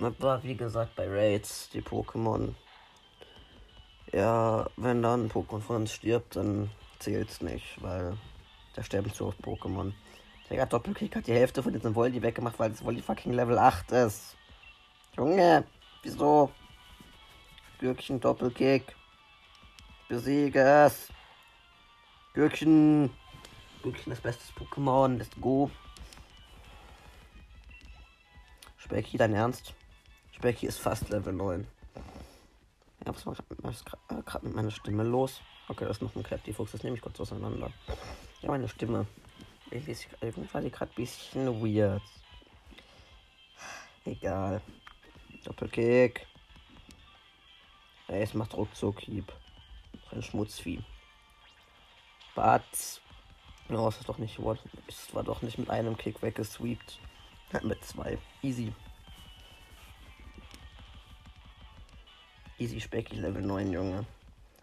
Aber 0.00 0.42
wie 0.42 0.56
gesagt, 0.56 0.96
bei 0.96 1.06
Raids, 1.06 1.68
die 1.74 1.82
Pokémon. 1.82 2.54
Ja, 4.12 4.70
wenn 4.78 5.02
dann 5.02 5.26
ein 5.26 5.30
Pokémon 5.30 5.60
von 5.60 5.76
uns 5.76 5.92
stirbt, 5.92 6.36
dann 6.36 6.70
zählt's 7.00 7.42
nicht, 7.42 7.82
weil 7.82 8.16
da 8.74 8.82
sterben 8.82 9.12
zu 9.12 9.26
oft 9.26 9.40
Pokémon. 9.40 9.92
Der 10.50 10.66
Doppelkick 10.66 11.16
hat 11.16 11.26
die 11.26 11.32
Hälfte 11.32 11.62
von 11.62 11.72
diesem 11.72 11.94
Voldi 11.94 12.20
weggemacht, 12.22 12.58
weil 12.58 12.70
das 12.70 12.84
Voldi 12.84 13.02
fucking 13.02 13.32
Level 13.32 13.58
8 13.58 13.90
ist. 13.92 14.36
Junge, 15.16 15.64
wieso? 16.02 16.50
Gürkchen 17.78 18.20
Doppelkick. 18.20 18.94
Besiege 20.08 20.60
es. 20.60 21.08
Gürkchen. 22.34 23.10
Gürkchen 23.82 24.10
das 24.10 24.20
beste 24.20 24.44
Pokémon. 24.54 25.16
Let's 25.16 25.30
go. 25.40 25.70
Specky, 28.76 29.16
dein 29.16 29.32
Ernst? 29.34 29.74
Specky 30.32 30.66
ist 30.66 30.78
fast 30.78 31.08
Level 31.08 31.32
9. 31.32 31.66
Ja, 33.06 33.14
was 33.14 33.26
war 33.26 33.34
gerade 34.24 34.46
mit 34.46 34.54
meiner 34.54 34.70
Stimme 34.70 35.04
los? 35.04 35.40
Okay, 35.68 35.84
das 35.86 35.96
ist 35.96 36.02
noch 36.02 36.14
ein 36.14 36.22
Kleptifuchs, 36.22 36.72
das 36.72 36.82
nehme 36.82 36.96
ich 36.96 37.02
kurz 37.02 37.18
auseinander. 37.18 37.70
Ja, 38.42 38.50
meine 38.50 38.68
Stimme. 38.68 39.06
Irgendwie 39.70 39.96
war 40.52 40.60
die 40.60 40.70
gerade 40.70 40.92
ein 40.92 40.94
bisschen 40.94 41.46
weird. 41.62 42.02
Egal. 44.04 44.60
Doppelkick. 45.44 46.26
Es 48.08 48.34
macht 48.34 48.54
ruckzuck 48.54 49.00
Hieb. 49.00 49.32
Ein 50.10 50.22
Schmutzvieh. 50.22 50.82
Batz. 52.34 53.00
Oh, 53.70 53.88
es 53.88 53.98
ist 53.98 54.08
doch 54.08 54.18
nicht. 54.18 54.38
Es 54.88 55.14
war 55.14 55.24
doch 55.24 55.42
nicht 55.42 55.58
mit 55.58 55.70
einem 55.70 55.96
Kick 55.96 56.22
weggesweept. 56.22 57.00
Mit 57.62 57.84
zwei. 57.84 58.18
Easy. 58.42 58.72
Easy 62.58 62.80
Specky 62.80 63.16
Level 63.16 63.42
9, 63.42 63.72
Junge. 63.72 64.06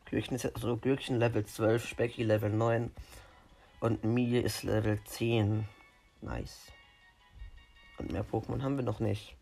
Gürkchen 0.05 0.35
ist 0.35 0.45
also 0.45 0.77
Gürkchen 0.77 1.19
Level 1.19 1.45
12, 1.45 1.87
Specky 1.87 2.23
Level 2.23 2.49
9 2.49 2.91
und 3.81 4.03
Mie 4.03 4.37
ist 4.37 4.63
Level 4.63 5.03
10. 5.03 5.67
Nice. 6.21 6.71
Und 7.97 8.11
mehr 8.11 8.23
Pokémon 8.23 8.61
haben 8.61 8.77
wir 8.77 8.83
noch 8.83 8.99
nicht. 8.99 9.35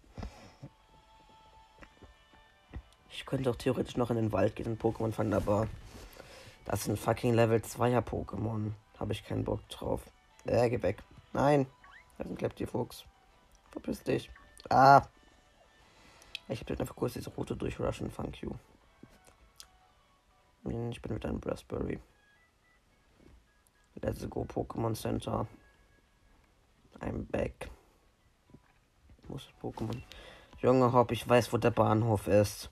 Ich 3.11 3.25
könnte 3.25 3.49
auch 3.49 3.57
theoretisch 3.57 3.97
noch 3.97 4.09
in 4.09 4.15
den 4.15 4.31
Wald 4.31 4.55
gehen 4.55 4.67
und 4.67 4.81
Pokémon 4.81 5.11
fangen, 5.11 5.33
aber 5.33 5.67
das 6.65 6.85
sind 6.85 6.97
fucking 6.97 7.33
Level 7.33 7.59
2er 7.59 8.01
Pokémon. 8.01 8.71
Habe 8.97 9.11
ich 9.11 9.25
keinen 9.25 9.43
Bock 9.43 9.67
drauf. 9.69 10.01
Äh, 10.45 10.69
geh 10.69 10.81
weg. 10.81 11.03
Nein. 11.33 11.67
Da 12.17 12.23
ist 12.23 12.31
ein 12.31 12.37
Kleptifuchs. 12.37 13.03
Verpiss 13.71 14.03
dich. 14.03 14.29
Ah. 14.69 15.03
Ich 16.47 16.61
habe 16.61 16.79
einfach 16.79 16.95
kurz 16.95 17.13
diese 17.13 17.29
Route 17.29 17.55
durchrushen. 17.55 18.11
Thank 18.13 18.41
you. 18.41 18.51
Ich 20.91 21.01
bin 21.01 21.13
mit 21.13 21.25
einem 21.25 21.39
Raspberry. 21.39 21.99
Let's 24.01 24.27
go 24.29 24.45
Pokémon 24.45 24.95
Center. 24.95 25.45
I'm 27.01 27.25
back. 27.25 27.69
Muss 29.27 29.49
Pokémon. 29.61 30.01
Junge 30.61 30.91
Hopp, 30.91 31.11
ich 31.11 31.27
weiß, 31.27 31.53
wo 31.53 31.57
der 31.57 31.71
Bahnhof 31.71 32.27
ist. 32.27 32.69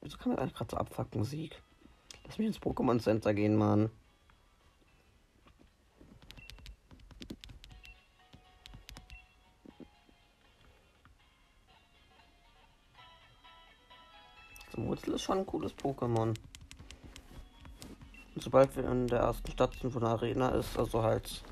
Wieso 0.00 0.16
kann 0.16 0.32
man 0.32 0.38
eigentlich 0.38 0.54
gerade 0.54 0.70
so 0.70 0.76
abfucken, 0.78 1.18
Musik? 1.18 1.60
Lass 2.24 2.38
mich 2.38 2.46
ins 2.46 2.60
Pokémon 2.60 2.98
Center 2.98 3.34
gehen, 3.34 3.56
Mann. 3.56 3.90
Wurzel 14.88 15.14
ist 15.14 15.22
schon 15.22 15.38
ein 15.38 15.46
cooles 15.46 15.72
Pokémon. 15.76 16.34
Und 18.34 18.42
sobald 18.42 18.74
wir 18.76 18.88
in 18.88 19.06
der 19.06 19.20
ersten 19.20 19.50
Stadt 19.50 19.74
sind, 19.80 19.94
wo 19.94 19.98
eine 19.98 20.08
Arena 20.08 20.48
ist, 20.50 20.78
also 20.78 21.02
halt 21.02 21.42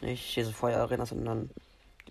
nicht 0.00 0.34
diese 0.36 0.52
Feuerarena, 0.52 1.06
sondern 1.06 1.50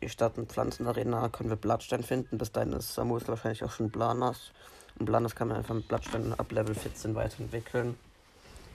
die 0.01 0.09
Stadt- 0.09 0.37
und 0.37 0.51
Pflanzenarena, 0.51 1.29
können 1.29 1.49
wir 1.49 1.57
Blattstein 1.57 2.03
finden. 2.03 2.37
Bis 2.37 2.51
dahin 2.51 2.73
ist 2.73 2.93
Samus 2.93 3.27
wahrscheinlich 3.27 3.63
auch 3.63 3.71
schon 3.71 3.89
Blanas. 3.89 4.51
Und 4.97 5.05
Blanas 5.05 5.35
kann 5.35 5.49
man 5.49 5.57
einfach 5.57 5.75
mit 5.75 5.87
Blattstein 5.87 6.33
ab 6.37 6.51
Level 6.51 6.75
14 6.75 7.15
weiterentwickeln. 7.15 7.97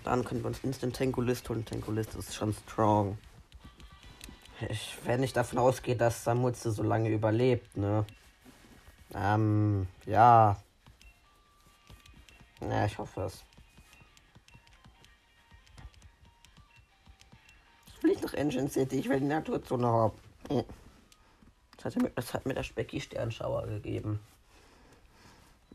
Dann 0.05 0.25
können 0.25 0.43
wir 0.43 0.49
uns 0.49 0.59
Instant 0.63 0.97
Tangolist 0.97 1.49
holen. 1.49 1.65
Tangolist 1.65 2.15
ist 2.15 2.35
schon 2.35 2.53
strong. 2.53 3.17
Ich, 4.69 4.99
wenn 5.05 5.23
ich 5.23 5.33
davon 5.33 5.59
ausgehe, 5.59 5.97
dass 5.97 6.25
Samutze 6.25 6.71
so 6.71 6.83
lange 6.83 7.09
überlebt, 7.09 7.77
ne? 7.77 8.05
Ähm, 9.15 9.87
ja. 10.07 10.57
Ja, 12.71 12.87
ich 12.87 12.99
hoffe 12.99 13.23
es. 13.23 13.45
Ich 17.87 18.03
will 18.03 18.11
nicht 18.11 18.23
nach 18.23 18.35
Engine 18.35 18.69
City, 18.69 18.99
ich 18.99 19.09
will 19.09 19.21
die 19.21 19.27
Naturzone 19.27 19.87
haben. 19.87 20.19
Hm. 20.49 20.65
Das 21.77 21.95
hat, 21.95 22.03
mir, 22.03 22.11
das 22.11 22.33
hat 22.33 22.47
mir 22.47 22.55
der 22.55 22.63
Specki 22.63 23.01
Sternschauer 23.01 23.67
gegeben. 23.67 24.21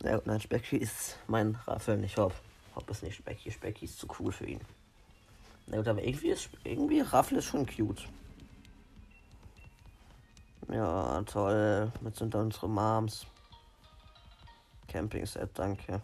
Ja, 0.01 0.17
und 0.17 0.27
nein, 0.27 0.39
Specki 0.39 0.77
ist 0.77 1.17
mein 1.27 1.55
Raffel 1.67 1.97
nicht 1.97 2.17
Hopp. 2.17 2.33
Hopp 2.75 2.89
ist 2.89 3.03
nicht 3.03 3.15
Specki, 3.15 3.51
Specki 3.51 3.85
ist 3.85 3.99
zu 3.99 4.07
cool 4.19 4.31
für 4.31 4.45
ihn. 4.45 4.61
Na 5.67 5.77
gut, 5.77 5.87
aber 5.87 6.03
irgendwie 6.03 6.29
ist 6.29 6.49
irgendwie 6.63 7.01
Raffel 7.01 7.37
ist 7.37 7.45
schon 7.45 7.65
cute. 7.67 8.07
Ja, 10.71 11.21
toll. 11.23 11.91
Mit 12.01 12.15
sind 12.15 12.33
da 12.33 12.41
unsere 12.41 12.69
Moms. 12.69 13.25
Camping 14.87 15.25
Set, 15.25 15.49
danke. 15.53 16.01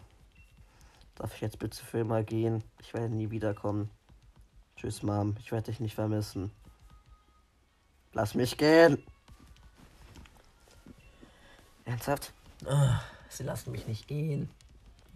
Darf 1.16 1.34
ich 1.34 1.40
jetzt 1.40 1.58
bitte 1.58 1.82
für 1.82 2.00
immer 2.00 2.22
gehen? 2.22 2.62
Ich 2.80 2.92
werde 2.92 3.08
nie 3.08 3.30
wiederkommen. 3.30 3.90
Tschüss, 4.76 5.02
Mom. 5.02 5.34
Ich 5.40 5.50
werde 5.50 5.70
dich 5.70 5.80
nicht 5.80 5.94
vermissen. 5.94 6.50
Lass 8.12 8.34
mich 8.34 8.56
gehen. 8.58 9.02
Ernsthaft? 11.86 12.32
Oh, 12.66 12.90
sie 13.30 13.44
lassen 13.44 13.72
mich 13.72 13.86
nicht 13.86 14.06
gehen. 14.06 14.50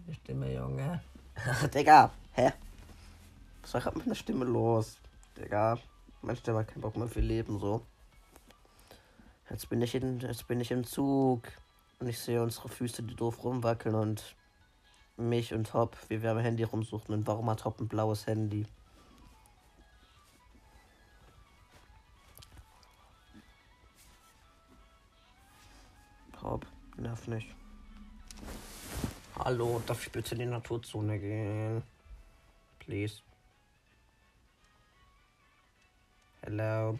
Die 0.06 0.14
Stimme, 0.14 0.52
Junge. 0.54 1.02
Digga, 1.74 2.10
hä? 2.32 2.52
Was 3.62 3.74
war 3.74 3.80
gerade 3.82 3.98
mit 3.98 4.06
der 4.06 4.14
Stimme 4.14 4.46
los? 4.46 4.98
Digga, 5.36 5.78
meine 6.22 6.36
Stimme 6.36 6.60
hat 6.60 6.68
keinen 6.68 6.80
Bock 6.80 6.96
mehr 6.96 7.08
für 7.08 7.20
Leben, 7.20 7.58
so. 7.58 7.84
Jetzt 9.50 9.68
bin 9.68 9.82
ich 9.82 9.94
in, 9.94 10.20
jetzt 10.20 10.46
bin 10.48 10.60
ich 10.60 10.70
im 10.70 10.84
Zug 10.84 11.42
und 11.98 12.08
ich 12.08 12.18
sehe 12.18 12.42
unsere 12.42 12.68
Füße, 12.68 13.02
die 13.02 13.16
doof 13.16 13.42
rumwackeln 13.44 13.94
und 13.94 14.36
mich 15.28 15.54
und 15.54 15.72
Hop, 15.74 15.96
wie 16.08 16.22
wir 16.22 16.32
am 16.32 16.38
Handy 16.38 16.62
rumsuchen. 16.62 17.14
Und 17.14 17.26
warum 17.26 17.48
hat 17.50 17.64
Hop 17.64 17.80
ein 17.80 17.88
blaues 17.88 18.26
Handy? 18.26 18.66
Hop, 26.42 26.66
nerv 26.96 27.26
nicht. 27.26 27.54
Hallo, 29.38 29.82
darf 29.86 30.06
ich 30.06 30.12
bitte 30.12 30.34
in 30.34 30.40
die 30.40 30.46
Naturzone 30.46 31.18
gehen? 31.18 31.82
Please. 32.78 33.22
Hello. 36.42 36.98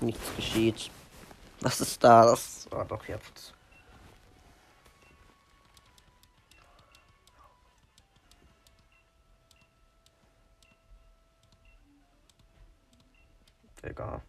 Nichts 0.00 0.36
geschieht. 0.36 0.90
Was 1.60 1.80
ist 1.80 2.02
das? 2.02 2.68
Oh, 2.70 2.84
doch 2.84 3.06
jetzt. 3.06 3.54
Digga. 13.84 14.22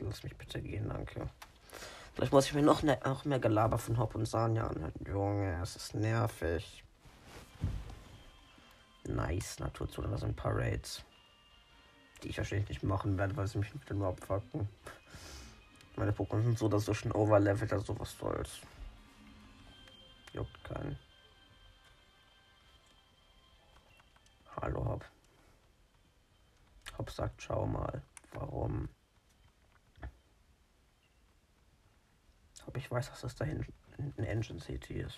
Lass 0.00 0.22
mich 0.22 0.36
bitte 0.36 0.60
gehen, 0.60 0.88
danke. 0.88 1.30
Vielleicht 2.14 2.32
muss 2.32 2.46
ich 2.46 2.54
mir 2.54 2.62
noch, 2.62 2.82
ne, 2.82 2.98
noch 3.04 3.24
mehr 3.24 3.38
Gelaber 3.38 3.78
von 3.78 3.98
Hop 3.98 4.14
und 4.14 4.26
Sanja 4.26 4.66
anhören. 4.66 4.92
Junge, 5.06 5.58
es 5.62 5.76
ist 5.76 5.94
nervig. 5.94 6.84
Nice, 9.04 9.58
Naturzone, 9.58 10.08
da 10.08 10.18
sind 10.18 10.38
Raids. 10.44 11.02
Die 12.22 12.28
ich 12.28 12.38
wahrscheinlich 12.38 12.68
nicht 12.68 12.82
machen 12.82 13.16
werde, 13.16 13.36
weil 13.36 13.46
sie 13.46 13.58
mich 13.58 13.72
wieder 13.72 13.94
nur 13.94 14.08
abfucken. 14.08 14.68
Meine 15.96 16.12
Pokémon 16.12 16.42
sind 16.42 16.58
so 16.58 16.66
oder 16.66 16.78
so 16.78 16.92
schon 16.92 17.12
overlevelt, 17.12 17.72
also 17.72 17.98
was 17.98 18.16
soll's. 18.18 18.60
Juckt 20.32 20.64
keinen. 20.64 20.98
Hallo 24.60 24.84
Hop. 24.84 25.04
Hop 27.00 27.10
sagt, 27.10 27.40
schau 27.40 27.66
mal. 27.66 28.02
Warum? 28.32 28.90
Ob 32.66 32.76
ich 32.76 32.90
weiß, 32.90 33.08
dass 33.08 33.22
das 33.22 33.34
da 33.34 33.46
hinten 33.46 34.22
Engine 34.22 34.60
City 34.60 35.00
ist. 35.00 35.16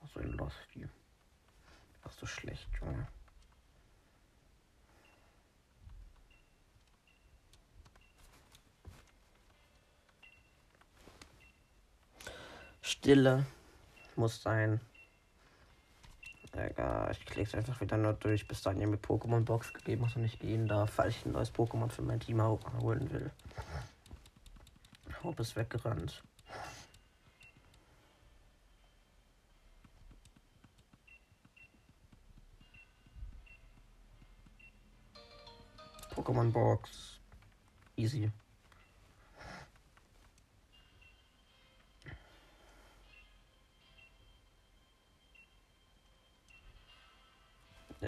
Also 0.00 0.20
in 0.20 0.32
Losty. 0.32 0.88
Was 2.02 2.16
so 2.16 2.24
schlecht, 2.24 2.66
Junge. 2.80 3.06
Stille 12.80 13.44
muss 14.16 14.40
sein. 14.40 14.80
Egal, 16.52 17.12
ich 17.12 17.24
klicke 17.26 17.56
einfach 17.56 17.80
wieder 17.80 17.96
nur 17.96 18.12
durch, 18.14 18.46
bis 18.46 18.62
dann 18.62 18.80
ihr 18.80 18.86
mir 18.86 18.96
Pokémon 18.96 19.40
Box 19.40 19.72
gegeben 19.72 20.04
hat 20.06 20.16
und 20.16 20.24
ich 20.24 20.38
gehen 20.38 20.66
darf, 20.66 20.98
weil 20.98 21.10
ich 21.10 21.24
ein 21.24 21.32
neues 21.32 21.54
Pokémon 21.54 21.88
für 21.90 22.02
mein 22.02 22.20
Team 22.20 22.42
holen 22.42 23.10
will. 23.10 23.30
Hope 25.22 25.42
ist 25.42 25.54
weggerannt. 25.54 26.22
Pokémon 36.14 36.50
Box. 36.50 37.20
Easy. 37.96 38.30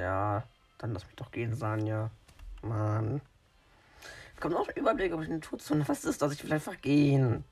Ja, 0.02 0.42
dann 0.78 0.94
lass 0.94 1.06
mich 1.06 1.14
doch 1.14 1.30
gehen, 1.30 1.54
Sanja. 1.54 2.10
Mann. 2.60 3.20
Kommt 4.40 4.56
ein 4.56 4.74
Überblick 4.74 5.12
über 5.12 5.24
die 5.24 5.30
Naturzone. 5.30 5.86
Was 5.86 6.04
ist 6.04 6.20
das? 6.20 6.32
Ich 6.32 6.42
will 6.42 6.52
einfach 6.52 6.80
gehen. 6.80 7.44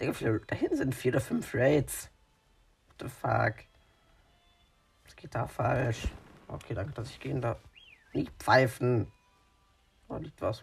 Digga, 0.00 0.12
da 0.46 0.54
hinten 0.54 0.76
sind 0.76 0.94
vier 0.94 1.10
oder 1.10 1.20
fünf 1.20 1.52
Raids. 1.54 2.08
What 2.86 2.96
the 3.00 3.08
fuck? 3.08 3.64
Was 5.04 5.16
geht 5.16 5.34
da 5.34 5.48
falsch? 5.48 6.06
Okay, 6.46 6.74
danke, 6.74 6.92
dass 6.92 7.10
ich 7.10 7.18
gehen 7.18 7.40
darf. 7.40 7.58
Nicht 8.12 8.32
pfeifen. 8.38 9.10
Da 10.08 10.18
liegt 10.18 10.40
was. 10.40 10.62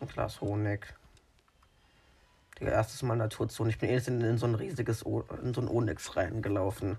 Ein 0.00 0.08
Glas 0.08 0.40
Honig. 0.40 0.92
Digga, 2.58 2.72
erstes 2.72 3.02
Mal 3.02 3.16
Naturzone. 3.16 3.70
Ich 3.70 3.78
bin 3.78 3.90
erst 3.90 4.08
in, 4.08 4.20
in 4.22 4.38
so 4.38 4.46
ein 4.46 4.56
riesiges, 4.56 5.06
o 5.06 5.20
in 5.40 5.54
so 5.54 5.60
ein 5.60 5.68
Onyx 5.68 6.16
reingelaufen. 6.16 6.98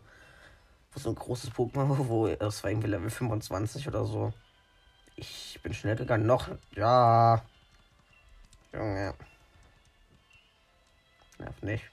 So 0.95 1.09
ein 1.09 1.15
großes 1.15 1.51
Pokémon, 1.51 2.07
wo 2.07 2.27
es 2.27 2.63
war 2.63 2.71
irgendwie 2.71 2.87
Level 2.87 3.09
25 3.09 3.87
oder 3.87 4.05
so. 4.05 4.33
Ich 5.17 5.59
bin 5.61 5.73
schnell 5.73 5.95
gegangen. 5.95 6.25
Noch. 6.25 6.49
Ja. 6.75 7.43
Junge. 8.73 9.13
Nerv 11.37 11.61
nicht. 11.61 11.83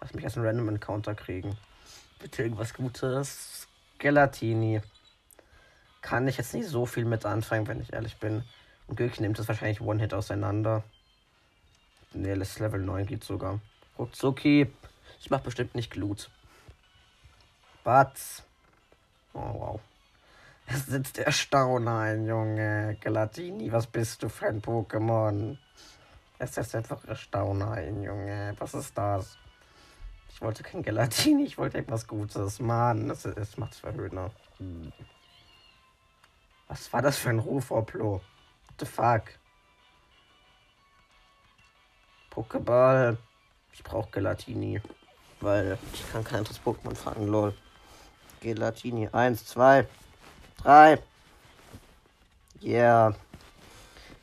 Lass 0.00 0.12
mich 0.12 0.24
erst 0.24 0.36
einen 0.36 0.46
Random 0.46 0.68
Encounter 0.68 1.14
kriegen. 1.14 1.56
Bitte 2.18 2.42
irgendwas 2.42 2.74
Gutes. 2.74 3.68
Gelatini. 3.98 4.82
Kann 6.02 6.28
ich 6.28 6.36
jetzt 6.36 6.54
nicht 6.54 6.68
so 6.68 6.86
viel 6.86 7.04
mit 7.04 7.24
anfangen, 7.24 7.66
wenn 7.68 7.80
ich 7.80 7.92
ehrlich 7.92 8.18
bin. 8.18 8.44
Und 8.86 8.96
Gürk 8.96 9.18
nimmt 9.20 9.38
das 9.38 9.48
wahrscheinlich 9.48 9.80
One-Hit 9.80 10.14
auseinander. 10.14 10.84
Ne, 12.12 12.38
das 12.38 12.58
Level 12.58 12.80
9 12.80 13.06
geht 13.06 13.24
sogar. 13.24 13.60
Ruckzucki. 13.98 14.70
Ich 15.20 15.30
mach 15.30 15.40
bestimmt 15.40 15.74
nicht 15.74 15.90
Glut. 15.90 16.30
Batz. 17.86 18.42
Oh, 19.32 19.38
wow. 19.38 19.80
Es 20.66 20.86
sitzt 20.86 21.18
der 21.18 21.30
Staunein, 21.30 22.26
Junge. 22.26 22.98
Galatini, 23.00 23.70
was 23.70 23.86
bist 23.86 24.24
du 24.24 24.28
für 24.28 24.48
ein 24.48 24.60
Pokémon? 24.60 25.56
Es 26.40 26.58
ist 26.58 26.74
einfach 26.74 27.04
Erstaunein, 27.04 28.02
Junge. 28.02 28.56
Was 28.58 28.74
ist 28.74 28.98
das? 28.98 29.38
Ich 30.30 30.40
wollte 30.42 30.64
kein 30.64 30.82
Gelatini, 30.82 31.44
ich 31.44 31.58
wollte 31.58 31.78
etwas 31.78 32.08
Gutes. 32.08 32.58
Mann, 32.58 33.06
das, 33.06 33.22
das 33.22 33.56
macht's 33.56 33.78
verhöhner. 33.78 34.32
Hm. 34.58 34.92
Was 36.66 36.92
war 36.92 37.02
das 37.02 37.18
für 37.18 37.30
ein 37.30 37.38
Ruf, 37.38 37.70
Oplo? 37.70 38.14
What 38.14 38.80
the 38.80 38.86
fuck? 38.86 39.22
Pokéball. 42.30 43.16
Ich 43.72 43.84
brauche 43.84 44.10
Gelatini. 44.10 44.82
Weil 45.40 45.78
ich 45.92 46.10
kann 46.10 46.24
kein 46.24 46.38
anderes 46.38 46.60
Pokémon 46.60 46.96
fangen, 46.96 47.28
lol. 47.28 47.54
Gelatini. 48.40 49.08
Eins, 49.12 49.46
zwei, 49.46 49.86
drei. 50.62 50.98
Yeah. 52.62 53.14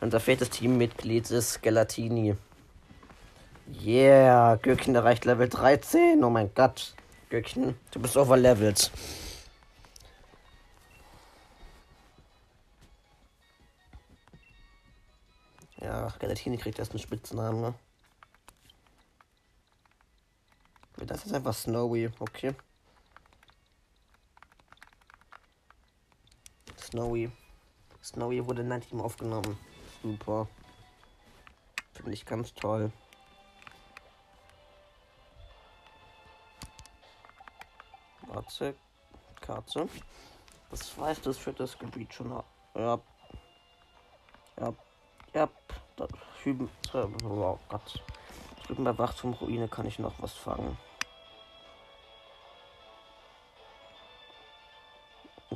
Unser 0.01 0.19
viertes 0.19 0.49
Teammitglied 0.49 1.31
ist 1.31 1.61
Gelatini. 1.61 2.35
Yeah, 3.81 4.57
Gürkchen 4.57 4.95
erreicht 4.95 5.25
Level 5.25 5.47
13. 5.47 6.23
Oh 6.23 6.29
mein 6.29 6.53
Gott. 6.53 6.93
Gürkchen, 7.29 7.77
du 7.91 7.99
bist 7.99 8.17
overlevelt. 8.17 8.91
Ja, 15.77 16.13
Gelatini 16.19 16.57
kriegt 16.57 16.79
erst 16.79 16.91
einen 16.91 16.99
Spitznamen, 16.99 17.61
ne? 17.61 17.73
Das 21.05 21.25
ist 21.25 21.33
einfach 21.33 21.53
Snowy, 21.53 22.09
okay. 22.19 22.53
Snowy. 26.93 27.31
Snowy 28.03 28.45
wurde 28.45 28.61
in 28.61 28.71
ein 28.71 28.81
Team 28.81 29.01
aufgenommen. 29.01 29.57
Super. 30.03 30.47
Finde 31.91 32.11
ich 32.11 32.23
ganz 32.23 32.53
toll. 32.53 32.91
Katze. 38.31 38.75
Katze. 39.41 39.89
Das 40.69 40.95
weiß 40.95 41.21
das 41.21 41.39
für 41.39 41.51
das 41.53 41.79
Gebiet 41.79 42.13
schon. 42.13 42.29
Ja. 42.75 42.99
Ja. 44.59 44.73
Ja. 45.33 45.49
Da 45.95 46.07
hüben. 46.43 46.69
Oh 46.93 47.57
Gott. 47.69 48.03
Drüben 48.67 48.83
bei 48.83 48.95
Wachturmruine 48.95 49.67
kann 49.67 49.87
ich 49.87 49.97
noch 49.97 50.13
was 50.21 50.33
fangen. 50.33 50.77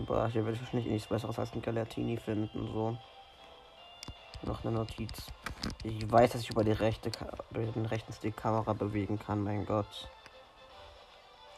Aber 0.08 0.28
hier 0.28 0.46
werde 0.46 0.56
ich 0.56 0.62
wahrscheinlich 0.62 0.90
nichts 0.90 1.10
besseres 1.10 1.38
als 1.38 1.54
ein 1.54 1.62
Galatini 1.62 2.18
finden. 2.18 2.68
So. 2.72 2.98
Noch 4.44 4.64
eine 4.64 4.78
Notiz. 4.78 5.28
Ich 5.84 6.10
weiß, 6.10 6.32
dass 6.32 6.42
ich 6.42 6.50
über 6.50 6.64
die 6.64 6.72
rechte 6.72 7.12
über 7.52 7.66
den 7.66 7.86
rechten 7.86 8.14
Stick 8.14 8.38
Kamera 8.38 8.74
bewegen 8.74 9.20
kann. 9.20 9.44
Mein 9.44 9.66
Gott. 9.66 10.10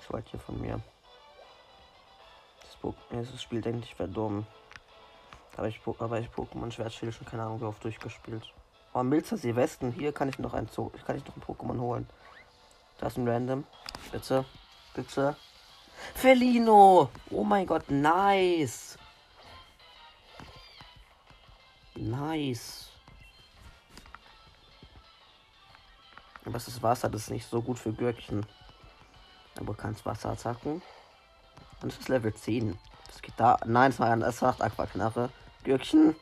Ich 0.02 0.12
wollte 0.12 0.32
hier 0.32 0.40
von 0.40 0.60
mir. 0.60 0.82
Das 3.12 3.42
Spiel 3.42 3.62
denkt 3.62 3.86
ich 3.86 4.00
wäre 4.00 4.10
dumm. 4.10 4.46
Aber 5.58 5.68
ich, 5.68 5.82
aber 6.00 6.20
ich 6.20 6.28
Pokémon 6.30 6.72
Schwertschild 6.72 7.14
schon 7.14 7.28
keine 7.28 7.44
Ahnung 7.44 7.60
wie 7.60 7.66
oft 7.66 7.84
durchgespielt. 7.84 8.54
Oh, 8.94 9.04
Milzer 9.04 9.38
Westen. 9.56 9.92
Hier 9.92 10.14
kann 10.14 10.30
ich 10.30 10.40
noch 10.40 10.54
ein 10.54 10.68
Zoo. 10.68 10.90
Kann 11.06 11.18
ich 11.18 11.26
noch 11.26 11.36
ein 11.36 11.44
Pokémon 11.44 11.80
holen. 11.80 12.10
Da 12.98 13.08
ist 13.08 13.18
ein 13.18 13.28
Random. 13.28 13.66
Bitte. 14.12 14.46
Bitte. 14.96 15.36
Felino! 16.16 17.10
Oh 17.30 17.44
mein 17.44 17.66
Gott, 17.66 17.90
nice! 17.90 18.98
Nice. 21.96 22.90
Aber 26.44 26.54
das 26.54 26.68
ist 26.68 26.82
Wasser, 26.82 27.10
das 27.10 27.24
ist 27.24 27.30
nicht 27.32 27.50
so 27.50 27.62
gut 27.62 27.78
für 27.78 27.94
Gürkchen. 27.94 28.46
Aber 29.60 29.74
kannst 29.74 30.06
Wasser 30.06 30.30
attacken. 30.30 30.82
Und 31.82 31.92
es 31.92 32.00
ist 32.00 32.10
Level 32.10 32.34
10. 32.34 32.78
Das 33.08 33.22
geht 33.22 33.36
da. 33.38 33.58
Nein, 33.66 33.92
es 33.92 34.00
war 34.00 34.12
ein 34.12 34.24
S8 34.24 34.62
Aquaknarre. 34.62 35.30
Gürkchen. 35.64 36.16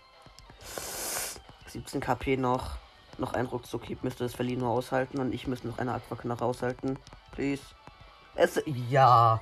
17 1.68 2.02
KP 2.02 2.38
noch. 2.38 2.78
Noch 3.18 3.34
ein 3.34 3.46
Ruckzuck 3.46 4.04
müsste 4.04 4.24
das 4.24 4.36
Verliehen 4.36 4.60
nur 4.60 4.70
aushalten 4.70 5.20
und 5.20 5.34
ich 5.34 5.48
müsste 5.48 5.68
noch 5.68 5.80
eine 5.80 5.94
Aquaknarre 5.94 6.46
aushalten. 6.46 7.00
Please. 7.32 7.64
Es. 8.38 8.62
Ja. 8.66 9.42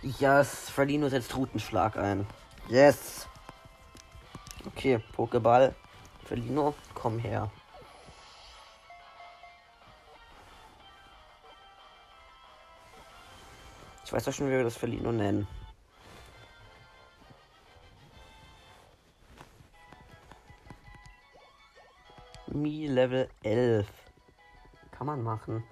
Yes. 0.00 0.70
Verlino 0.70 1.08
setzt 1.08 1.34
Rutenschlag 1.36 1.96
ein. 1.96 2.24
Yes. 2.68 3.28
Okay, 4.64 5.00
Pokéball. 5.16 5.74
Felino, 6.24 6.74
komm 6.94 7.18
her. 7.18 7.50
Ich 14.04 14.12
weiß 14.12 14.24
ja 14.26 14.32
schon, 14.32 14.46
wie 14.46 14.52
wir 14.52 14.62
das 14.62 14.76
Felino 14.76 15.10
nennen. 15.10 15.48
Mi 22.46 22.86
Level 22.86 23.28
11. 23.42 23.86
Kann 24.92 25.06
man 25.06 25.22
machen. 25.22 25.64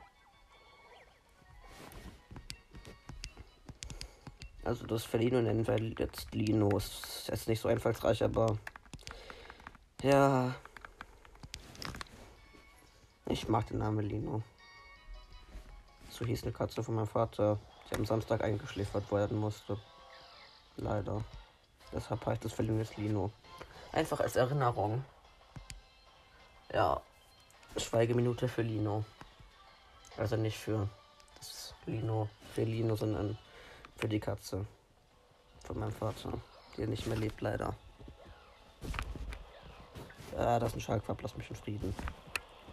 Also 4.66 4.85
das 4.85 5.05
Felino 5.05 5.40
nennen 5.40 5.64
wir 5.64 5.79
jetzt 5.79 6.35
Lino. 6.35 6.76
Ist 6.76 7.29
jetzt 7.29 7.46
nicht 7.46 7.61
so 7.61 7.68
einfallsreich, 7.68 8.24
aber 8.24 8.59
ja. 10.02 10.52
Ich 13.26 13.46
mag 13.48 13.68
den 13.68 13.79
Namen 13.79 14.05
Lino. 14.05 14.42
So 16.11 16.24
hieß 16.24 16.42
eine 16.42 16.52
Katze 16.52 16.83
von 16.83 16.96
meinem 16.96 17.07
Vater 17.07 17.61
die 17.88 17.94
am 17.94 18.05
Samstag 18.05 18.42
eingeschläfert 18.42 19.12
werden 19.12 19.38
musste. 19.38 19.79
Leider. 20.76 21.22
Deshalb 21.92 22.26
heißt 22.26 22.44
es 22.44 22.52
verlängertes 22.52 22.96
Lino. 22.96 23.31
Einfach 23.92 24.18
als 24.18 24.35
Erinnerung. 24.35 25.05
Ja. 26.72 27.00
Schweigeminute 27.76 28.48
für 28.48 28.62
Lino. 28.62 29.05
Also 30.16 30.35
nicht 30.35 30.59
für 30.59 30.88
das 31.38 31.72
Lino, 31.87 32.29
für 32.52 32.64
Lino, 32.64 32.96
sondern 32.96 33.38
für 33.96 34.09
die 34.09 34.20
Katze. 34.20 34.66
Von 35.64 35.78
meinem 35.78 35.92
Vater. 35.92 36.32
Die 36.76 36.87
nicht 36.87 37.06
mehr 37.06 37.16
lebt, 37.16 37.40
leider. 37.40 37.74
Ja, 40.37 40.59
das 40.59 40.70
ist 40.70 40.76
ein 40.76 40.80
Schalkwab, 40.80 41.22
lass 41.22 41.37
mich 41.37 41.48
in 41.48 41.56
Frieden. 41.56 41.94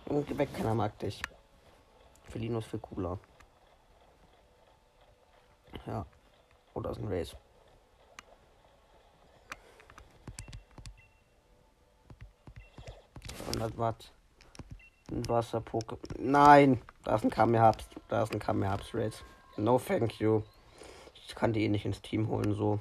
Und 0.06 0.28
geh 0.28 0.38
weg, 0.38 0.54
keiner 0.54 0.76
mag 0.76 0.98
dich. 1.00 1.22
Felino 2.30 2.60
ist 2.60 2.68
viel 2.68 2.80
cooler. 2.80 3.18
Ja. 5.86 6.06
Oder 6.74 6.92
ist 6.92 7.00
ein 7.00 7.08
Race. 7.08 7.36
100 13.48 13.78
Watt. 13.78 14.12
Ein 15.12 15.28
Wasserpoke. 15.28 15.98
Nein! 16.18 16.82
Da 17.04 17.16
ist 17.16 17.24
ein 17.24 17.30
Kamehaps. 17.30 17.88
Da 18.10 18.24
ist 18.24 18.34
ein 18.34 18.40
Kamehaps 18.40 18.94
Race. 18.94 19.24
No 19.58 19.78
thank 19.78 20.20
you. 20.20 20.44
Ich 21.28 21.36
kann 21.36 21.54
die 21.54 21.64
eh 21.64 21.70
nicht 21.70 21.86
ins 21.86 22.02
Team 22.02 22.28
holen, 22.28 22.54
so. 22.54 22.80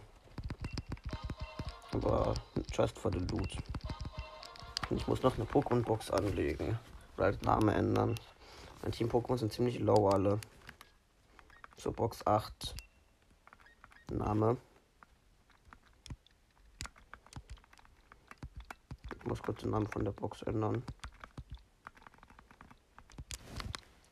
Aber 1.93 2.35
just 2.73 2.99
for 2.99 3.13
the 3.13 3.19
loot. 3.19 3.57
Und 4.91 4.97
ich 4.99 5.07
muss 5.07 5.23
noch 5.23 5.37
eine 5.37 5.45
Pokémon-Box 5.45 6.11
anlegen. 6.11 6.79
Oder 7.17 7.25
halt 7.27 7.43
Name 7.43 7.75
ändern. 7.75 8.15
Mein 8.83 8.93
Team-Pokémon 8.93 9.39
sind 9.39 9.53
ziemlich 9.53 9.79
low 9.79 10.09
alle. 10.09 10.41
So, 11.77 11.93
Box 11.93 12.27
8. 12.27 12.75
Name. 14.11 14.57
Ich 19.17 19.27
muss 19.27 19.43
kurz 19.43 19.61
den 19.63 19.71
Namen 19.71 19.87
von 19.87 20.05
der 20.05 20.13
Box 20.13 20.43
ändern. 20.43 20.83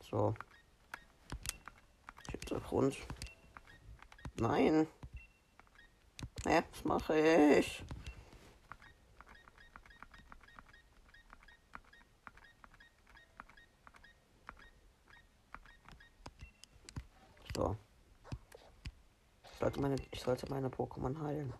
So. 0.09 0.33
Jetzt 2.31 2.53
auf 2.53 2.71
rund. 2.71 2.97
Nein. 4.41 4.87
Ja, 6.45 6.63
was 6.71 6.83
mache 6.83 7.15
ich? 7.59 7.83
So. 17.55 17.77
Ich 19.43 19.59
sollte 19.59 19.79
meine, 19.79 19.99
ich 20.09 20.21
sollte 20.21 20.49
meine 20.49 20.69
Pokémon 20.69 21.21
heilen. 21.21 21.53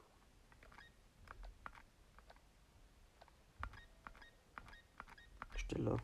Stille. 5.56 6.00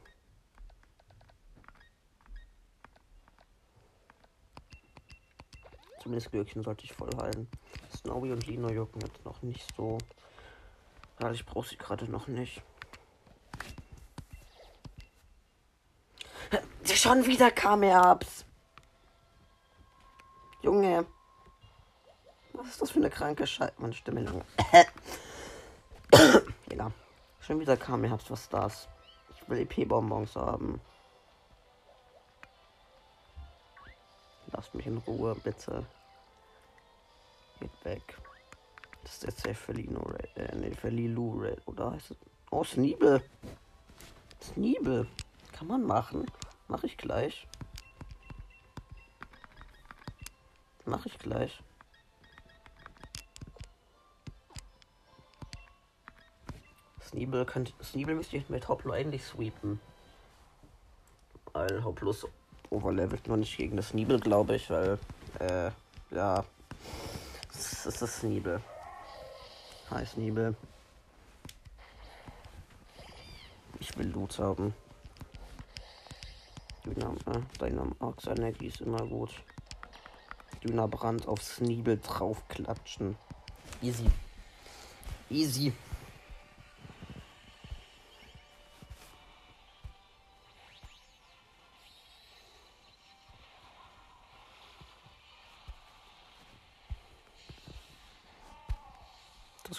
Zumindest 6.08 6.32
Glöckchen 6.32 6.64
sollte 6.64 6.86
ich 6.86 6.94
voll 6.94 7.10
heilen. 7.18 7.50
Snowy 7.94 8.32
und 8.32 8.48
Lino 8.48 8.70
jucken 8.70 9.02
jetzt 9.02 9.26
noch 9.26 9.42
nicht 9.42 9.68
so. 9.76 9.98
Weil 11.20 11.34
ich 11.36 11.46
brauche 11.46 11.68
sie 11.68 11.76
gerade 11.76 12.10
noch 12.10 12.28
nicht. 12.28 12.62
Schon 16.86 17.26
wieder 17.26 17.52
kam 17.52 17.84
er 17.84 18.06
abs. 18.06 18.46
Junge. 20.62 21.06
Was 22.54 22.68
ist 22.68 22.82
das 22.84 22.92
für 22.92 23.00
eine 23.00 23.10
kranke 23.10 23.46
Scheiße? 23.46 23.74
Meine 23.78 23.94
Stimme 23.94 24.22
lang. 24.22 24.46
ja. 26.74 26.90
Schon 27.42 27.60
wieder 27.60 27.76
kam 27.76 28.06
er 28.06 28.14
abs. 28.14 28.32
Was 28.32 28.48
das? 28.48 28.88
Ich 29.36 29.50
will 29.50 29.60
EP-Bonbons 29.60 30.38
haben. 30.38 30.80
Lasst 34.54 34.74
mich 34.74 34.88
in 34.88 35.00
Ruhe, 35.00 35.36
bitte. 35.44 35.86
Geht 37.60 37.86
weg. 37.86 38.18
Das 39.04 39.14
ist 39.14 39.24
jetzt 39.24 39.46
der 39.46 39.56
für 39.56 39.72
Lino 39.72 40.02
Red. 40.02 40.36
Äh, 40.36 40.56
nee, 40.56 40.74
für 40.74 40.90
Lilu 40.90 41.40
Red. 41.40 41.62
Oder 41.66 41.92
heißt 41.92 42.12
es. 42.12 42.18
Oh, 42.52 42.64
Sneeble. 42.64 43.24
Sneeble. 44.42 45.08
Kann 45.54 45.68
man 45.68 45.84
machen. 45.84 46.26
Mach 46.68 46.84
ich 46.84 46.98
gleich. 46.98 47.48
Mach 50.86 51.06
ich 51.06 51.18
gleich. 51.18 51.64
Sneeble 57.02 57.46
könnte. 57.46 57.72
Sneeble 57.82 58.16
müsste 58.16 58.38
ich 58.38 58.50
mit 58.50 58.68
Hoplo 58.68 58.92
endlich 58.92 59.24
sweepen. 59.24 59.80
Weil 61.54 61.84
Hoplo 61.84 62.12
ist 62.12 62.28
overlevelt 62.70 63.28
noch 63.28 63.38
nicht 63.38 63.58
gegen 63.58 63.78
das 63.78 63.90
Sneeble, 63.90 64.20
glaube 64.20 64.56
ich, 64.56 64.70
weil. 64.70 65.00
Äh, 65.40 65.72
ja. 66.12 66.44
Das 67.58 67.88
ist 67.88 68.02
das 68.04 68.20
Sneeble. 68.20 68.62
Hi 69.90 70.06
Sneeble. 70.06 70.56
Ich 73.80 73.98
will 73.98 74.10
Loot 74.10 74.38
haben. 74.38 74.76
Dynam 76.86 77.18
Dynamax 77.60 78.28
Energie 78.28 78.68
ist 78.68 78.82
immer 78.82 79.04
gut. 79.08 79.32
Dynabrand 80.64 81.28
auf 81.28 81.42
Sneeble 81.42 81.98
draufklatschen. 81.98 83.18
Easy. 83.82 84.06
Easy. 85.32 85.74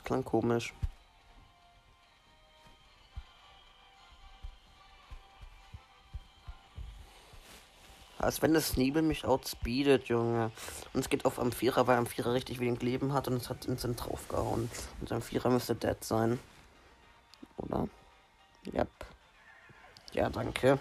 Klang 0.08 0.24
komisch. 0.24 0.72
Als 8.18 8.42
wenn 8.42 8.54
das 8.54 8.76
Nebel 8.76 9.02
mich 9.02 9.26
outspeedet, 9.26 10.08
Junge. 10.08 10.50
Und 10.92 11.00
es 11.00 11.08
geht 11.08 11.24
auf 11.24 11.38
Amphira, 11.38 11.86
weil 11.86 11.98
Amphira 11.98 12.32
richtig 12.32 12.58
wenig 12.58 12.82
Leben 12.82 13.12
hat 13.12 13.28
und 13.28 13.36
es 13.36 13.48
hat 13.48 13.66
instant 13.66 14.02
draufgehauen. 14.02 14.70
Und 15.00 15.12
Amphira 15.12 15.50
müsste 15.50 15.74
dead 15.74 16.02
sein. 16.02 16.40
Oder? 17.58 17.86
Yep. 18.72 18.88
Ja, 20.14 20.30
danke. 20.30 20.78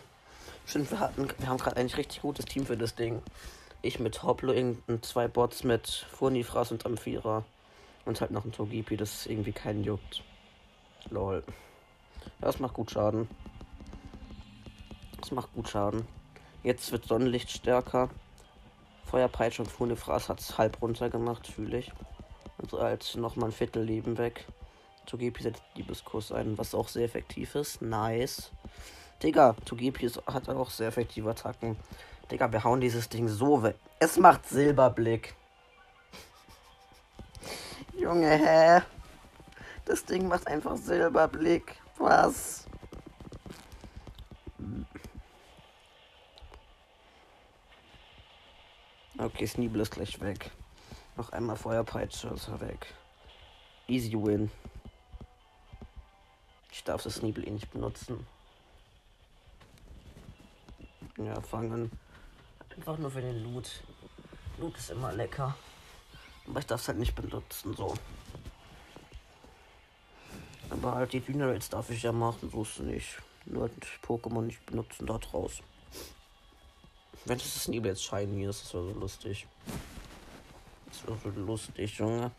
Stimmt, 0.66 0.90
wir 0.90 1.00
hatten, 1.00 1.28
wir 1.38 1.48
haben 1.48 1.58
gerade 1.58 1.78
eigentlich 1.78 1.98
richtig 1.98 2.22
gutes 2.22 2.46
Team 2.46 2.66
für 2.66 2.78
das 2.78 2.96
Ding. 2.96 3.22
Ich 3.82 4.00
mit 4.00 4.24
Hoplo, 4.24 4.54
irgendein 4.54 5.04
zwei 5.04 5.28
Bots 5.28 5.64
mit 5.64 6.08
Furnifras 6.12 6.72
und 6.72 6.86
Amphira. 6.86 7.46
Und 8.08 8.22
halt 8.22 8.32
noch 8.32 8.46
ein 8.46 8.54
Togipi, 8.54 8.96
das 8.96 9.26
irgendwie 9.26 9.52
keinen 9.52 9.84
juckt. 9.84 10.24
Lol. 11.10 11.44
Das 12.40 12.58
macht 12.58 12.74
gut 12.74 12.90
Schaden. 12.90 13.28
Das 15.20 15.32
macht 15.32 15.54
gut 15.54 15.68
Schaden. 15.68 16.08
Jetzt 16.64 16.94
wird 16.94 17.04
Sonnenlicht 17.04 17.52
stärker. 17.52 18.10
Feuerpeitsche 19.04 19.62
und 19.62 19.70
Funefras 19.70 20.30
hat 20.30 20.40
es 20.40 20.58
halb 20.58 20.82
runter 20.82 21.10
gemacht, 21.10 21.48
fühle 21.48 21.80
ich. 21.80 21.92
Also 22.62 22.78
als 22.80 23.16
nochmal 23.16 23.50
ein 23.50 23.54
Viertel 23.54 23.84
Leben 23.84 24.18
weg. 24.18 24.46
Togepi 25.06 25.44
setzt 25.44 25.64
Liebeskuss 25.76 26.32
ein, 26.32 26.58
was 26.58 26.74
auch 26.74 26.88
sehr 26.88 27.04
effektiv 27.04 27.56
ist. 27.56 27.82
Nice. 27.82 28.52
Digga, 29.22 29.58
Togepi 29.66 30.10
hat 30.28 30.48
auch 30.48 30.70
sehr 30.70 30.88
effektive 30.88 31.30
Attacken. 31.30 31.76
Digga, 32.32 32.54
wir 32.54 32.64
hauen 32.64 32.80
dieses 32.80 33.10
Ding 33.10 33.28
so 33.28 33.64
weg. 33.64 33.76
Es 34.00 34.18
macht 34.18 34.48
Silberblick. 34.48 35.36
Junge, 37.98 38.30
hä? 38.30 38.82
Das 39.86 40.06
Ding 40.06 40.28
macht 40.28 40.48
einfach 40.48 40.78
Silberblick. 40.78 41.76
Was? 41.98 42.68
Okay, 49.18 49.48
Sneeble 49.48 49.82
ist 49.82 49.92
gleich 49.92 50.20
weg. 50.22 50.52
Noch 51.16 51.32
einmal 51.32 51.56
Feuerpeitsche 51.56 52.28
ist 52.28 52.48
er 52.50 52.62
weg. 52.62 52.94
Easy 53.88 54.14
win. 54.14 54.52
Ich 56.72 56.84
darf 56.84 57.02
das 57.02 57.16
Sneeble 57.16 57.44
eh 57.44 57.50
nicht 57.50 57.72
benutzen. 57.72 58.28
Ja, 61.18 61.42
fangen. 61.42 61.92
Einfach 62.76 63.00
nur 63.00 63.10
für 63.10 63.22
den 63.22 63.44
Loot. 63.44 63.82
Loot 64.60 64.78
ist 64.78 64.92
immer 64.92 65.12
lecker. 65.14 65.56
Aber 66.48 66.60
ich 66.60 66.66
darf 66.66 66.82
es 66.82 66.88
halt 66.88 66.98
nicht 66.98 67.16
benutzen, 67.16 67.76
so. 67.76 67.94
Aber 70.70 70.96
halt 70.96 71.14
die 71.14 71.20
Dünerates 71.20 71.70
darf 71.70 71.90
ich 71.90 72.04
ja 72.04 72.12
machen, 72.12 72.50
so 72.52 72.62
ist 72.64 72.80
es 72.80 72.86
nicht. 72.86 73.18
Nur 73.46 73.70
Pokémon 74.06 74.42
nicht 74.42 74.66
benutzen 74.66 75.06
da 75.06 75.18
draus. 75.18 75.62
Wenn 77.26 77.38
das 77.38 77.56
ist 77.56 77.68
jetzt 77.68 78.04
shiny 78.04 78.46
ist, 78.46 78.64
das 78.64 78.74
wäre 78.74 78.94
so 78.94 79.00
lustig. 79.00 79.48
Das 80.86 81.08
wäre 81.08 81.18
so 81.24 81.42
lustig, 81.42 81.98
Junge. 81.98 82.32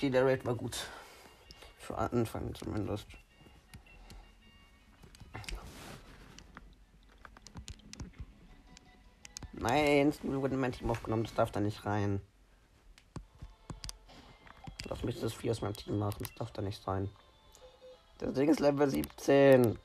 Okay, 0.00 0.08
der 0.08 0.24
Raid 0.24 0.46
war 0.46 0.54
gut. 0.54 0.78
Für 1.76 1.98
Anfang 1.98 2.54
zumindest. 2.54 3.06
Nein, 9.52 10.08
es 10.08 10.24
wurde 10.24 10.56
mein 10.56 10.72
Team 10.72 10.90
aufgenommen, 10.90 11.24
das 11.24 11.34
darf 11.34 11.50
da 11.50 11.60
nicht 11.60 11.84
rein. 11.84 12.22
Lass 14.88 15.04
mich 15.04 15.20
das 15.20 15.34
vier 15.34 15.50
aus 15.50 15.60
meinem 15.60 15.76
Team 15.76 15.98
machen, 15.98 16.20
das 16.20 16.34
darf 16.34 16.50
da 16.50 16.62
nicht 16.62 16.82
sein. 16.82 17.10
Das 18.16 18.32
Ding 18.32 18.48
ist 18.48 18.60
Level 18.60 18.88
17. 18.88 19.78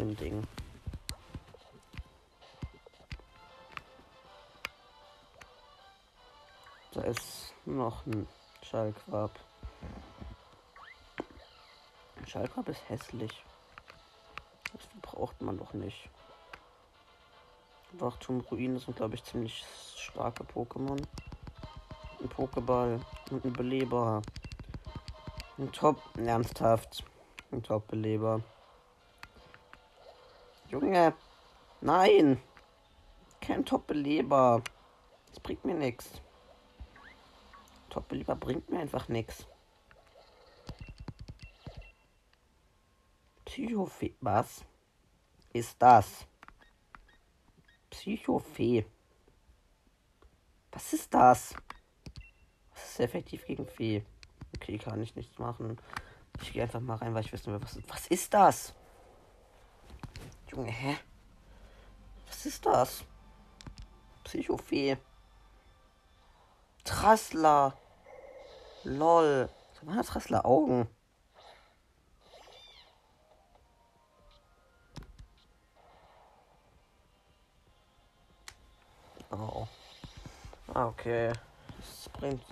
dem 0.00 0.16
Ding. 0.16 0.42
Da 6.92 7.02
ist 7.02 7.54
noch 7.66 8.04
ein 8.06 8.26
Schallquab. 8.62 9.30
Schallquab 12.26 12.68
ist 12.68 12.88
hässlich. 12.88 13.44
Das 14.72 14.88
braucht 15.02 15.40
man 15.42 15.58
doch 15.58 15.72
nicht. 15.74 16.08
Wachtum 17.92 18.40
Ruinen 18.40 18.78
sind, 18.78 18.96
glaube 18.96 19.16
ich, 19.16 19.24
ziemlich 19.24 19.64
starke 19.96 20.44
Pokémon. 20.44 21.00
Ein 22.20 22.28
Pokéball 22.28 23.00
und 23.30 23.44
ein 23.44 23.52
Beleber. 23.52 24.22
Ein 25.58 25.70
Top, 25.72 26.00
ernsthaft. 26.16 27.04
Ein 27.52 27.62
Top-Beleber. 27.62 28.42
Junge. 30.70 31.14
Nein. 31.80 32.40
Kein 33.40 33.64
Top-Beleber. 33.64 34.62
Das 35.28 35.40
bringt 35.40 35.64
mir 35.64 35.74
nichts. 35.74 36.20
Top-Belieber 37.88 38.36
bringt 38.36 38.70
mir 38.70 38.78
einfach 38.78 39.08
nichts. 39.08 39.46
Psychofee. 43.44 44.14
Was 44.20 44.64
ist 45.52 45.76
das? 45.82 46.26
Psychofee. 47.90 48.86
Was 50.70 50.92
ist 50.92 51.12
das? 51.12 51.54
Was 52.72 52.90
ist 52.90 53.00
effektiv 53.00 53.44
gegen 53.44 53.66
Fee? 53.66 54.04
Okay, 54.54 54.78
kann 54.78 55.02
ich 55.02 55.16
nichts 55.16 55.36
machen. 55.38 55.80
Ich 56.40 56.52
gehe 56.52 56.62
einfach 56.62 56.80
mal 56.80 56.96
rein, 56.96 57.12
weil 57.12 57.24
ich 57.24 57.32
wissen 57.32 57.52
will, 57.52 57.60
was, 57.60 57.76
was 57.88 58.06
ist 58.06 58.32
das? 58.32 58.74
Junge, 60.50 60.70
hä? 60.70 60.98
Was 62.26 62.46
ist 62.46 62.66
das? 62.66 63.04
Psychofee. 64.24 64.96
Trassler. 66.84 67.76
Lol. 68.82 69.48
So 69.80 69.86
waren 69.86 70.02
Trassler 70.02 70.44
Augen. 70.44 70.88
Oh. 79.30 79.68
Ah, 80.74 80.86
okay. 80.86 81.32
Das 81.78 82.08
bringt. 82.08 82.42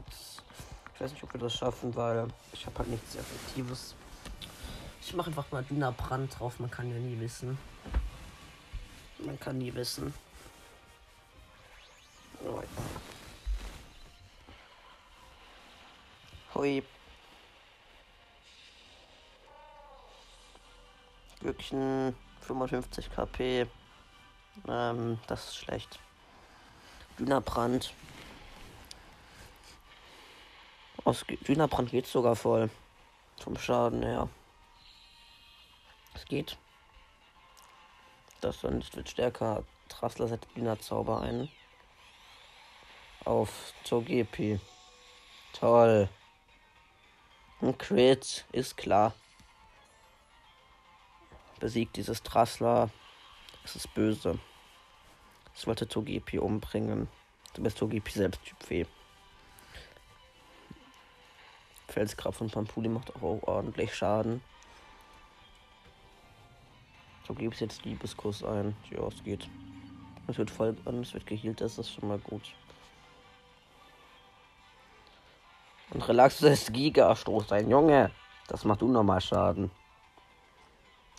Ich 0.94 1.00
weiß 1.00 1.12
nicht, 1.12 1.24
ob 1.24 1.32
wir 1.32 1.40
das 1.40 1.54
schaffen, 1.54 1.94
weil 1.96 2.28
ich 2.52 2.64
habe 2.64 2.78
halt 2.78 2.88
nichts 2.88 3.16
Effektives. 3.16 3.96
Ich 5.08 5.14
mache 5.14 5.28
einfach 5.28 5.50
mal 5.50 5.64
Brand 5.92 6.38
drauf. 6.38 6.60
Man 6.60 6.70
kann 6.70 6.90
ja 6.90 6.98
nie 6.98 7.18
wissen. 7.18 7.56
Man 9.24 9.40
kann 9.40 9.56
nie 9.56 9.72
wissen. 9.72 10.12
Oh. 12.44 12.62
Hui. 16.54 16.82
Glückchen 21.40 22.14
55 22.42 23.10
KP. 23.10 23.66
Ähm, 24.68 25.18
das 25.26 25.48
ist 25.48 25.56
schlecht. 25.56 25.98
Dünerbrand. 27.18 27.94
Aus 31.02 31.24
Dünerbrand 31.48 31.92
geht 31.92 32.06
sogar 32.06 32.36
voll. 32.36 32.68
Vom 33.38 33.56
Schaden 33.56 34.02
her. 34.02 34.28
Es 36.14 36.24
geht. 36.24 36.58
Das 38.40 38.60
dann 38.60 38.84
wird 38.94 39.08
stärker. 39.08 39.64
Trassler 39.88 40.28
setzt 40.28 40.54
Dünerzauber 40.56 41.20
ein. 41.20 41.50
Auf 43.24 43.72
GP. 43.90 44.60
Toll. 45.52 46.08
Ein 47.60 47.76
Crit, 47.76 48.44
ist 48.52 48.76
klar. 48.76 49.14
Besiegt 51.58 51.96
dieses 51.96 52.22
Trassler. 52.22 52.90
Es 53.64 53.74
ist 53.74 53.92
böse. 53.94 54.38
Ich 55.56 55.66
wollte 55.66 55.88
Togepi 55.88 56.38
umbringen. 56.38 57.08
Du 57.54 57.62
bist 57.62 57.78
Togepi 57.78 58.12
selbst 58.12 58.44
Typ 58.44 58.62
Fee. 58.62 58.86
Felskraft 61.88 62.38
von 62.38 62.48
Pampuli 62.48 62.88
macht 62.88 63.16
auch 63.16 63.42
ordentlich 63.42 63.94
Schaden. 63.94 64.40
So 67.28 67.34
gibst 67.34 67.60
jetzt 67.60 67.84
Liebeskuss 67.84 68.42
ein. 68.42 68.74
Ja, 68.90 69.06
es 69.06 69.22
geht. 69.22 69.46
Es 70.26 70.38
wird 70.38 70.50
voll 70.50 70.74
an, 70.86 71.02
es 71.02 71.12
wird 71.12 71.26
geheilt, 71.26 71.60
das 71.60 71.78
ist 71.78 71.92
schon 71.92 72.08
mal 72.08 72.18
gut. 72.18 72.54
Und 75.90 76.06
Relax 76.08 76.42
ist 76.42 76.72
Giga-Stoß 76.72 77.52
ein 77.52 77.70
Junge. 77.70 78.10
Das 78.46 78.64
macht 78.64 78.82
unnormal 78.82 79.20
Schaden. 79.20 79.70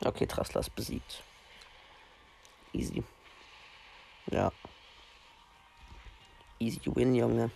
Okay, 0.04 0.26
Trassler 0.26 0.62
ist 0.62 0.76
besiegt. 0.76 1.24
Easy. 2.74 3.04
Ja. 4.32 4.52
Easy 6.60 6.82
win, 6.86 7.16
Junge. 7.16 7.52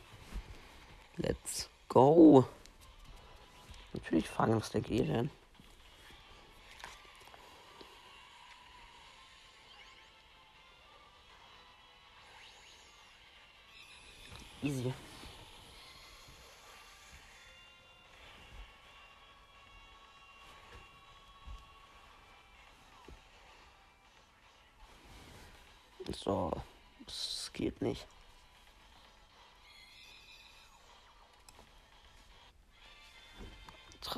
Let's 1.17 1.69
go. 1.87 2.45
Natürlich 3.93 4.27
fangen 4.27 4.59
wir 4.59 4.69
der 4.69 4.81
Gehirn. 4.81 5.31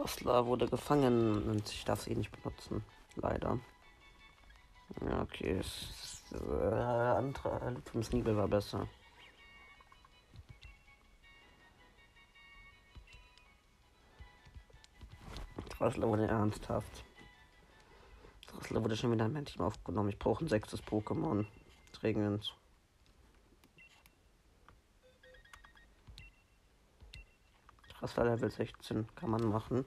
Trassler 0.06 0.46
wurde 0.46 0.68
gefangen 0.68 1.50
und 1.50 1.68
ich 1.68 1.84
darf 1.84 2.02
sie 2.02 2.16
nicht 2.16 2.32
benutzen. 2.32 2.84
Leider. 3.16 3.60
Ja, 5.02 5.24
okay. 5.24 5.62
äh, 6.32 6.76
andere 6.76 7.72
Lutums 7.72 8.14
Nibel 8.14 8.38
war 8.38 8.48
besser. 8.48 8.88
Trassler 15.70 16.08
wurde 16.08 16.28
ernsthaft. 16.28 17.04
Trassler 18.46 18.84
wurde 18.84 18.96
schon 18.96 19.12
wieder 19.12 19.26
ein 19.26 19.34
Männchen 19.34 19.64
aufgenommen. 19.64 20.10
Ich 20.10 20.20
brauche 20.20 20.46
ein 20.46 20.50
sechstes 20.50 20.84
Pokémon 20.84 21.48
dringend. 21.94 22.56
Rassler 28.06 28.26
Level 28.26 28.52
16 28.52 29.08
kann 29.16 29.32
man 29.32 29.44
machen. 29.50 29.84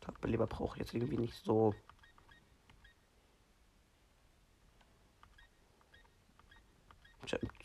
Tagbeleber 0.00 0.46
brauche 0.46 0.76
ich 0.76 0.82
jetzt 0.82 0.94
irgendwie 0.94 1.18
nicht 1.18 1.34
so. 1.44 1.74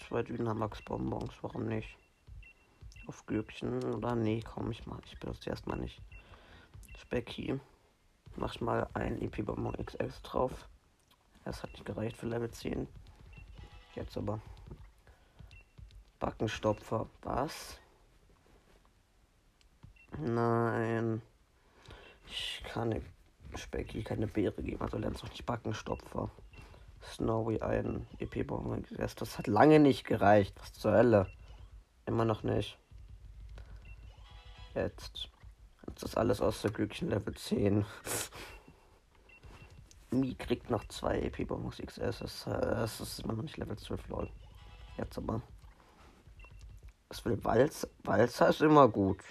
Zwei 0.08 0.24
Dynamax 0.24 0.82
Bonbons, 0.82 1.36
warum 1.42 1.68
nicht? 1.68 1.96
Auf 3.06 3.24
Glückchen 3.28 3.84
oder 3.94 4.16
nee, 4.16 4.42
komm 4.42 4.72
ich 4.72 4.88
mal. 4.88 5.00
Ich 5.06 5.20
benutze 5.20 5.52
erstmal 5.52 5.78
nicht. 5.78 6.02
Specky. 6.98 7.60
Mach 8.38 8.60
mal 8.60 8.90
ein 8.96 9.22
EP 9.22 9.46
Bonbon 9.46 9.76
XX 9.76 10.20
drauf. 10.24 10.68
Das 11.46 11.62
hat 11.62 11.74
nicht 11.74 11.86
gereicht 11.86 12.18
für 12.18 12.26
Level 12.26 12.50
10. 12.50 12.88
Jetzt 13.98 14.16
aber. 14.16 14.40
Backenstopfer. 16.20 17.08
Was? 17.24 17.80
Nein. 20.20 21.24
Ich 22.28 22.64
kann 22.64 22.94
eine 22.94 23.02
Specky 23.56 24.04
keine 24.04 24.28
Beere 24.28 24.62
geben, 24.62 24.84
also 24.84 25.00
lernst 25.00 25.24
du 25.24 25.28
nicht 25.28 25.48
Backenstopfer. 25.48 26.30
Snowy 27.02 27.60
ein 27.62 28.06
EP 28.20 28.46
Bonbon 28.46 28.84
XS. 28.84 29.16
Das 29.16 29.40
hat 29.40 29.48
lange 29.48 29.80
nicht 29.80 30.06
gereicht. 30.06 30.54
Was 30.60 30.74
zur 30.74 30.92
Hölle? 30.92 31.32
Immer 32.06 32.26
noch 32.26 32.44
nicht. 32.44 32.78
Jetzt. 34.76 35.30
Jetzt 35.88 36.04
ist 36.04 36.18
alles 36.18 36.40
aus 36.40 36.62
der 36.62 36.70
Glückchen 36.70 37.10
Level 37.10 37.34
10. 37.34 37.84
Mi 40.12 40.36
kriegt 40.36 40.70
noch 40.70 40.86
zwei 40.88 41.20
EP-Bonbons 41.20 41.78
XS. 41.78 42.20
Das, 42.20 42.48
äh, 42.48 42.62
das 42.62 43.00
ist 43.02 43.20
immer 43.20 43.34
noch 43.34 43.44
nicht 43.44 43.58
Level 43.58 43.78
12, 43.78 44.08
lol. 44.08 44.30
Jetzt 44.98 45.18
aber. 45.18 45.42
Es 47.10 47.24
will 47.26 47.44
Walz. 47.44 47.88
Walzer 48.04 48.50
ist 48.50 48.62
immer 48.62 48.88
gut. 48.88 49.24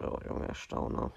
Ja, 0.00 0.18
Junge, 0.26 0.48
Erstauner. 0.48 1.12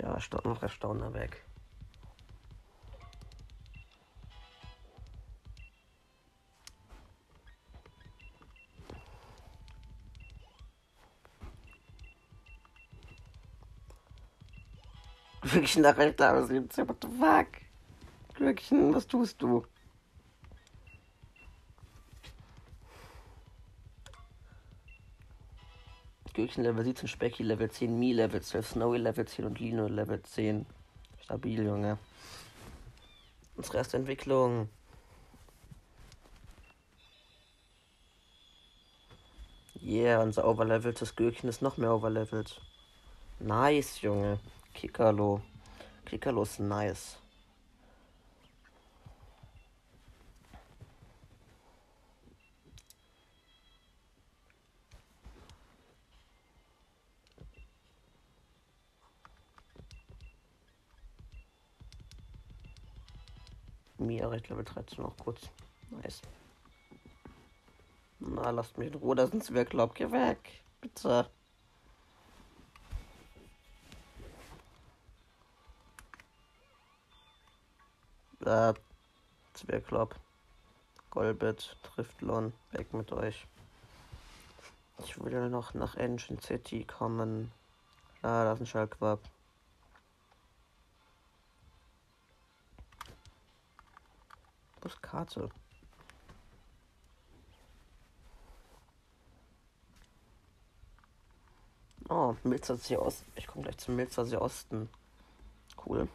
Ja, 0.00 0.16
noch 0.44 0.62
Erstauner 0.62 1.12
weg. 1.12 1.47
Glückchen 15.48 15.82
nach 15.82 15.96
rechter 15.96 16.34
aus 16.34 16.48
17. 16.48 16.88
What 16.88 16.96
the 17.02 17.08
fuck? 17.08 17.46
Glückchen, 18.34 18.94
was 18.94 19.06
tust 19.06 19.40
du? 19.40 19.64
Glückchen 26.34 26.62
Level 26.62 26.84
17, 26.84 27.08
Specky 27.08 27.42
Level 27.42 27.70
10, 27.70 27.98
Mi 27.98 28.12
Level 28.12 28.40
12, 28.40 28.68
Snowy 28.68 28.98
Level 28.98 29.26
10 29.26 29.44
und 29.44 29.58
Lino 29.58 29.88
Level 29.88 30.22
10. 30.22 30.66
Stabil, 31.22 31.64
Junge. 31.64 31.98
Unsere 33.56 33.78
erste 33.78 33.96
Entwicklung. 33.96 34.68
Yeah, 39.82 40.22
unser 40.22 40.46
overleveltes 40.46 41.16
Gürkchen 41.16 41.48
ist 41.48 41.62
noch 41.62 41.76
mehr 41.76 41.92
overlevelt. 41.92 42.60
Nice, 43.40 44.02
Junge. 44.02 44.38
Kikalo. 44.78 45.40
Kikalo 46.06 46.42
ist 46.44 46.60
nice. 46.60 47.18
Mia 63.98 64.28
recht 64.28 64.48
Level 64.48 64.64
13 64.64 65.02
noch 65.02 65.16
kurz. 65.16 65.40
Nice. 65.90 66.22
Na, 68.20 68.50
lasst 68.50 68.78
mich 68.78 68.92
in 68.92 68.94
Ruhe, 68.94 69.16
da 69.16 69.26
sind 69.26 69.42
Zwerglaub. 69.42 69.96
Geh 69.96 70.12
weg. 70.12 70.62
Bitte. 70.80 71.28
Äh, 78.44 78.74
Zwerglaub. 79.54 80.14
Golbet, 81.10 81.76
Driftlon, 81.82 82.52
weg 82.72 82.92
mit 82.92 83.12
euch. 83.12 83.46
Ich 84.98 85.18
will 85.22 85.48
noch 85.48 85.74
nach 85.74 85.96
Engine 85.96 86.40
City 86.40 86.84
kommen. 86.84 87.50
Ah, 88.22 88.44
da 88.44 88.52
ist 88.52 88.60
ein 88.60 88.66
Schallquab. 88.66 89.20
Was 94.82 95.00
Karte? 95.00 95.50
Oh, 102.08 102.36
Milzersee 102.42 102.96
Osten. 102.96 103.30
Ich 103.36 103.46
komme 103.46 103.64
gleich 103.64 103.78
zum 103.78 103.96
Milzersee 103.96 104.36
Osten. 104.36 104.88
Cool. 105.84 106.08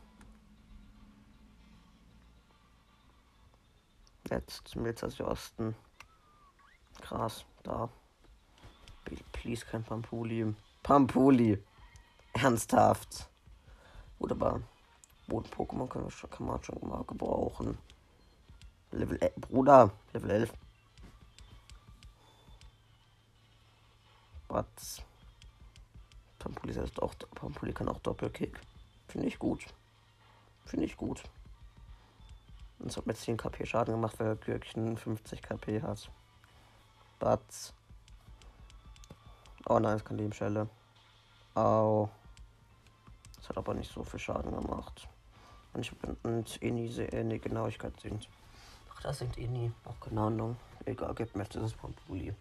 Jetzt 4.33 4.75
Milzersee 4.75 5.21
Osten. 5.21 5.75
Krass, 7.01 7.45
da. 7.61 7.87
Please 9.31 9.63
kein 9.63 9.83
Pampuli. 9.83 10.55
Pampuli. 10.81 11.63
Ernsthaft. 12.33 13.29
Aber 14.19 14.59
Boden-Pokémon 15.27 15.87
kann, 15.87 16.47
man 16.47 16.63
schon 16.63 16.89
mal 16.89 17.03
gebrauchen. 17.03 17.77
Level 18.89 19.19
11. 19.21 19.35
Bruder, 19.35 19.91
Level 20.13 20.31
11. 20.31 20.53
Was? 24.47 25.03
Pampuli 26.39 26.73
heißt 26.73 26.99
auch, 27.03 27.13
Pampuli 27.35 27.71
kann 27.71 27.87
auch 27.87 27.99
Doppelkick. 27.99 28.59
Finde 29.07 29.27
ich 29.27 29.37
gut. 29.37 29.63
Finde 30.65 30.87
ich 30.87 30.97
gut. 30.97 31.21
Und 32.83 32.89
es 32.89 32.97
hat 32.97 33.07
mit 33.07 33.15
10 33.15 33.37
KP 33.37 33.65
Schaden 33.65 33.93
gemacht, 33.93 34.19
weil 34.19 34.35
Gürkchen 34.35 34.97
50 34.97 35.41
KP 35.41 35.81
hat. 35.81 36.11
Batz. 37.17 37.73
Oh 39.69 39.79
nein, 39.79 39.95
es 39.95 40.03
kann 40.03 40.17
Lebensschelle. 40.17 40.67
Au. 41.55 42.09
Das 43.37 43.47
hat 43.47 43.57
aber 43.57 43.73
nicht 43.73 43.89
so 43.89 44.03
viel 44.03 44.19
Schaden 44.19 44.51
gemacht. 44.51 45.07
Und 45.73 45.79
ich 45.79 45.97
bin 45.97 46.17
und 46.23 46.61
nie, 46.61 46.89
eh 46.89 47.23
nie 47.23 47.39
Genauigkeit 47.39 47.97
sind. 48.01 48.27
Ach, 48.93 49.01
das 49.01 49.19
sind 49.19 49.37
eh 49.37 49.47
nie. 49.47 49.71
Auch 49.85 50.05
keine 50.05 50.19
Ahnung. 50.19 50.57
Egal, 50.83 51.15
gibt 51.15 51.37
mir 51.37 51.45
das 51.45 51.71
Pampuli. 51.71 52.35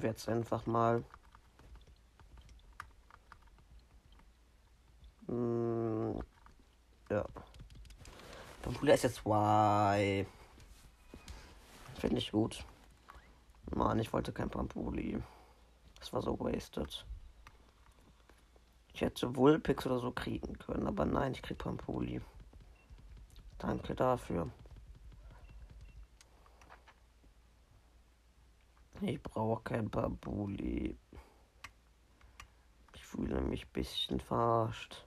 Wir 0.00 0.10
jetzt 0.10 0.28
einfach 0.28 0.66
mal. 0.66 1.04
Hm, 5.26 6.18
ja. 7.10 7.24
Pampuli 8.62 8.92
ist 8.92 9.04
jetzt 9.04 9.26
Y. 9.26 10.26
Finde 11.96 12.18
ich 12.18 12.32
gut. 12.32 12.64
Mann, 13.74 13.98
ich 13.98 14.12
wollte 14.12 14.32
kein 14.32 14.48
Pampuli. 14.48 15.22
Das 15.98 16.12
war 16.12 16.22
so 16.22 16.38
wasted. 16.40 17.04
Ich 18.94 19.02
hätte 19.02 19.36
Vulpix 19.36 19.86
oder 19.86 19.98
so 19.98 20.10
kriegen 20.10 20.58
können, 20.58 20.86
aber 20.86 21.04
nein, 21.04 21.32
ich 21.32 21.42
krieg 21.42 21.58
Pampuli. 21.58 22.20
Danke 23.58 23.94
dafür. 23.94 24.50
Ich 29.02 29.22
brauche 29.22 29.62
kein 29.62 29.88
Babuli. 29.88 30.94
Ich 32.94 33.06
fühle 33.06 33.40
mich 33.40 33.64
ein 33.64 33.72
bisschen 33.72 34.20
verarscht. 34.20 35.06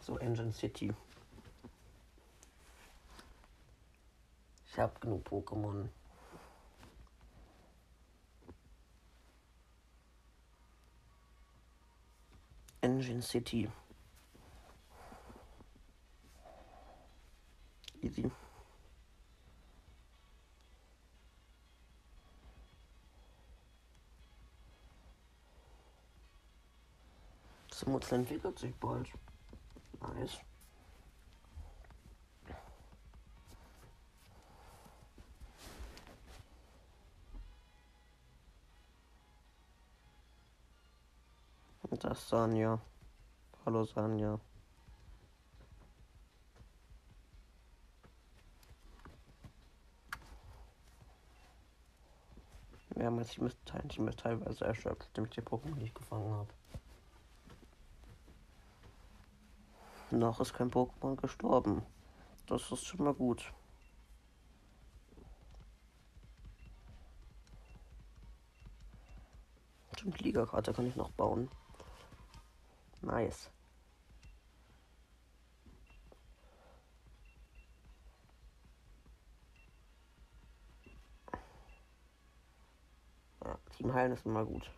So, 0.00 0.18
Engine 0.18 0.52
City. 0.52 0.92
Ich 4.66 4.78
habe 4.78 4.98
genug 4.98 5.28
Pokémon. 5.28 5.88
Engine 12.80 13.22
City. 13.22 13.70
Easy. 18.02 18.30
Das 28.10 28.12
entwickelt 28.12 28.58
sich 28.58 28.74
bald. 28.76 29.08
Nice. 30.00 30.40
Das 42.00 42.28
Sanja. 42.28 42.80
Hallo 43.64 43.84
Sanja. 43.84 44.40
Ist, 53.00 53.40
Team 53.88 54.08
ist 54.08 54.20
teilweise 54.20 54.64
erschöpft, 54.64 55.08
indem 55.08 55.24
ich 55.24 55.30
die 55.30 55.40
Pokémon 55.40 55.76
nicht 55.76 55.94
gefangen 55.94 56.32
habe. 56.32 56.52
Noch 60.10 60.40
ist 60.40 60.52
kein 60.52 60.70
Pokémon 60.70 61.16
gestorben. 61.16 61.82
Das 62.46 62.70
ist 62.70 62.84
schon 62.84 63.04
mal 63.04 63.14
gut. 63.14 63.52
Stimmt, 69.94 70.20
Liga-Karte 70.20 70.72
kann 70.72 70.86
ich 70.86 70.96
noch 70.96 71.10
bauen. 71.12 71.48
Nice. 73.02 73.50
Ja, 83.44 83.58
Team 83.80 83.94
Heilen 83.94 84.12
ist 84.12 84.26
immer 84.26 84.44
gut. 84.44 84.70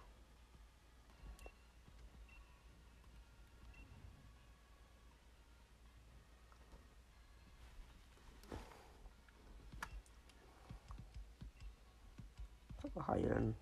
heilen. 13.09 13.57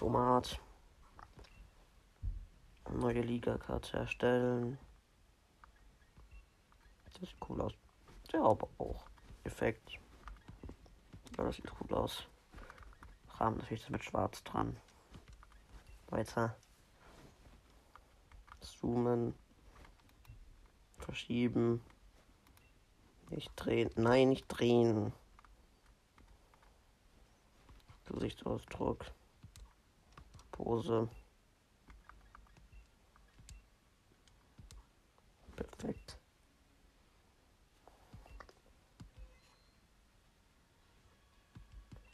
Tomat. 0.00 0.58
Neue 3.10 3.22
Liga-Karte 3.22 3.96
erstellen. 3.96 4.78
Das 7.06 7.14
sieht 7.14 7.34
cool 7.48 7.60
aus. 7.60 7.72
Der 8.32 8.40
aber 8.40 8.68
auch. 8.78 9.04
Effekt. 9.42 9.98
Ja, 11.36 11.42
das 11.42 11.56
sieht 11.56 11.72
cool 11.80 11.92
aus. 11.96 12.28
Rahmen 13.30 13.56
natürlich 13.56 13.90
mit 13.90 14.04
schwarz 14.04 14.44
dran. 14.44 14.76
Weiter. 16.10 16.56
Zoomen. 18.60 19.34
Verschieben. 20.98 21.82
Nicht 23.30 23.50
drehen. 23.56 23.90
Nein, 23.96 24.28
nicht 24.28 24.46
drehen. 24.46 25.12
Gesichtsausdruck. 28.04 29.04
Pose. 30.52 31.08
Perfekt. 35.60 36.16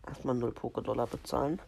Erstmal 0.07 0.34
0 0.34 0.53
Poké-Dollar 0.53 1.07
bezahlen. 1.07 1.61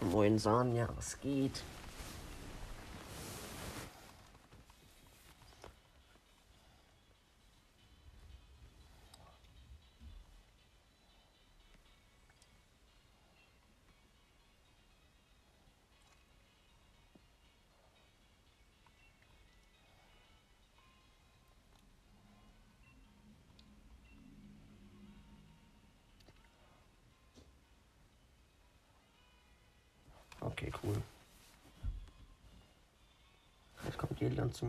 Moin 0.00 0.38
Sanja, 0.38 0.88
was 0.96 1.20
geht? 1.20 1.62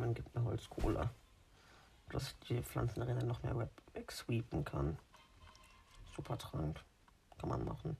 Und 0.04 0.14
gibt 0.14 0.34
mir 0.36 0.44
Holzkohle. 0.44 1.10
Dass 2.10 2.38
die 2.40 2.62
Pflanzenarena 2.62 3.24
noch 3.24 3.42
mehr 3.42 3.70
wegsweepen 3.94 4.64
kann. 4.64 4.98
Super 6.16 6.38
Trank. 6.38 6.84
Kann 7.38 7.50
man 7.50 7.66
machen. 7.66 7.98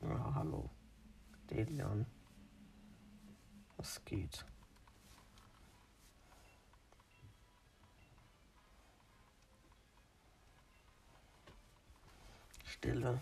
Ja, 0.00 0.34
hallo. 0.34 0.70
Delian. 1.50 2.06
Was 3.76 4.04
geht? 4.04 4.44
Stille. 12.64 13.20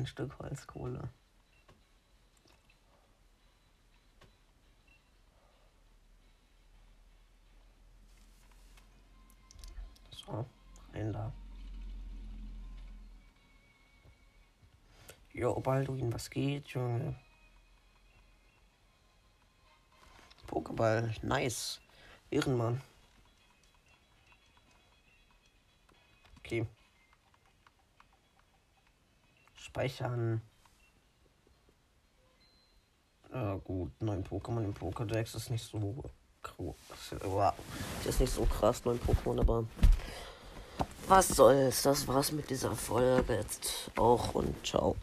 Ein 0.00 0.06
Stück 0.06 0.38
Holzkohle. 0.38 1.10
So, 10.10 10.46
rein 10.94 11.12
da. 11.12 11.30
Jo, 15.34 15.60
Balduin, 15.60 16.10
was 16.14 16.30
geht, 16.30 16.68
Junge? 16.68 17.14
Pokéball, 20.46 21.14
nice. 21.20 21.78
Ehrenmann. 22.30 22.80
Okay. 26.38 26.66
Speichern. 29.70 30.42
Ja, 33.32 33.54
gut, 33.54 33.92
neun 34.02 34.24
Pokémon 34.24 34.64
im 34.64 34.74
Pokédex 34.74 35.36
ist 35.36 35.50
nicht 35.50 35.64
so 35.64 36.02
wow. 37.22 37.54
Das 37.98 38.14
ist 38.14 38.20
nicht 38.20 38.34
so 38.34 38.44
krass, 38.46 38.84
neun 38.84 38.98
Pokémon, 38.98 39.38
aber 39.38 39.64
was 41.06 41.28
soll's. 41.28 41.82
Das 41.82 42.08
war's 42.08 42.32
mit 42.32 42.50
dieser 42.50 42.74
Folge 42.74 43.34
jetzt 43.34 43.92
auch 43.96 44.34
und 44.34 44.66
ciao. 44.66 44.96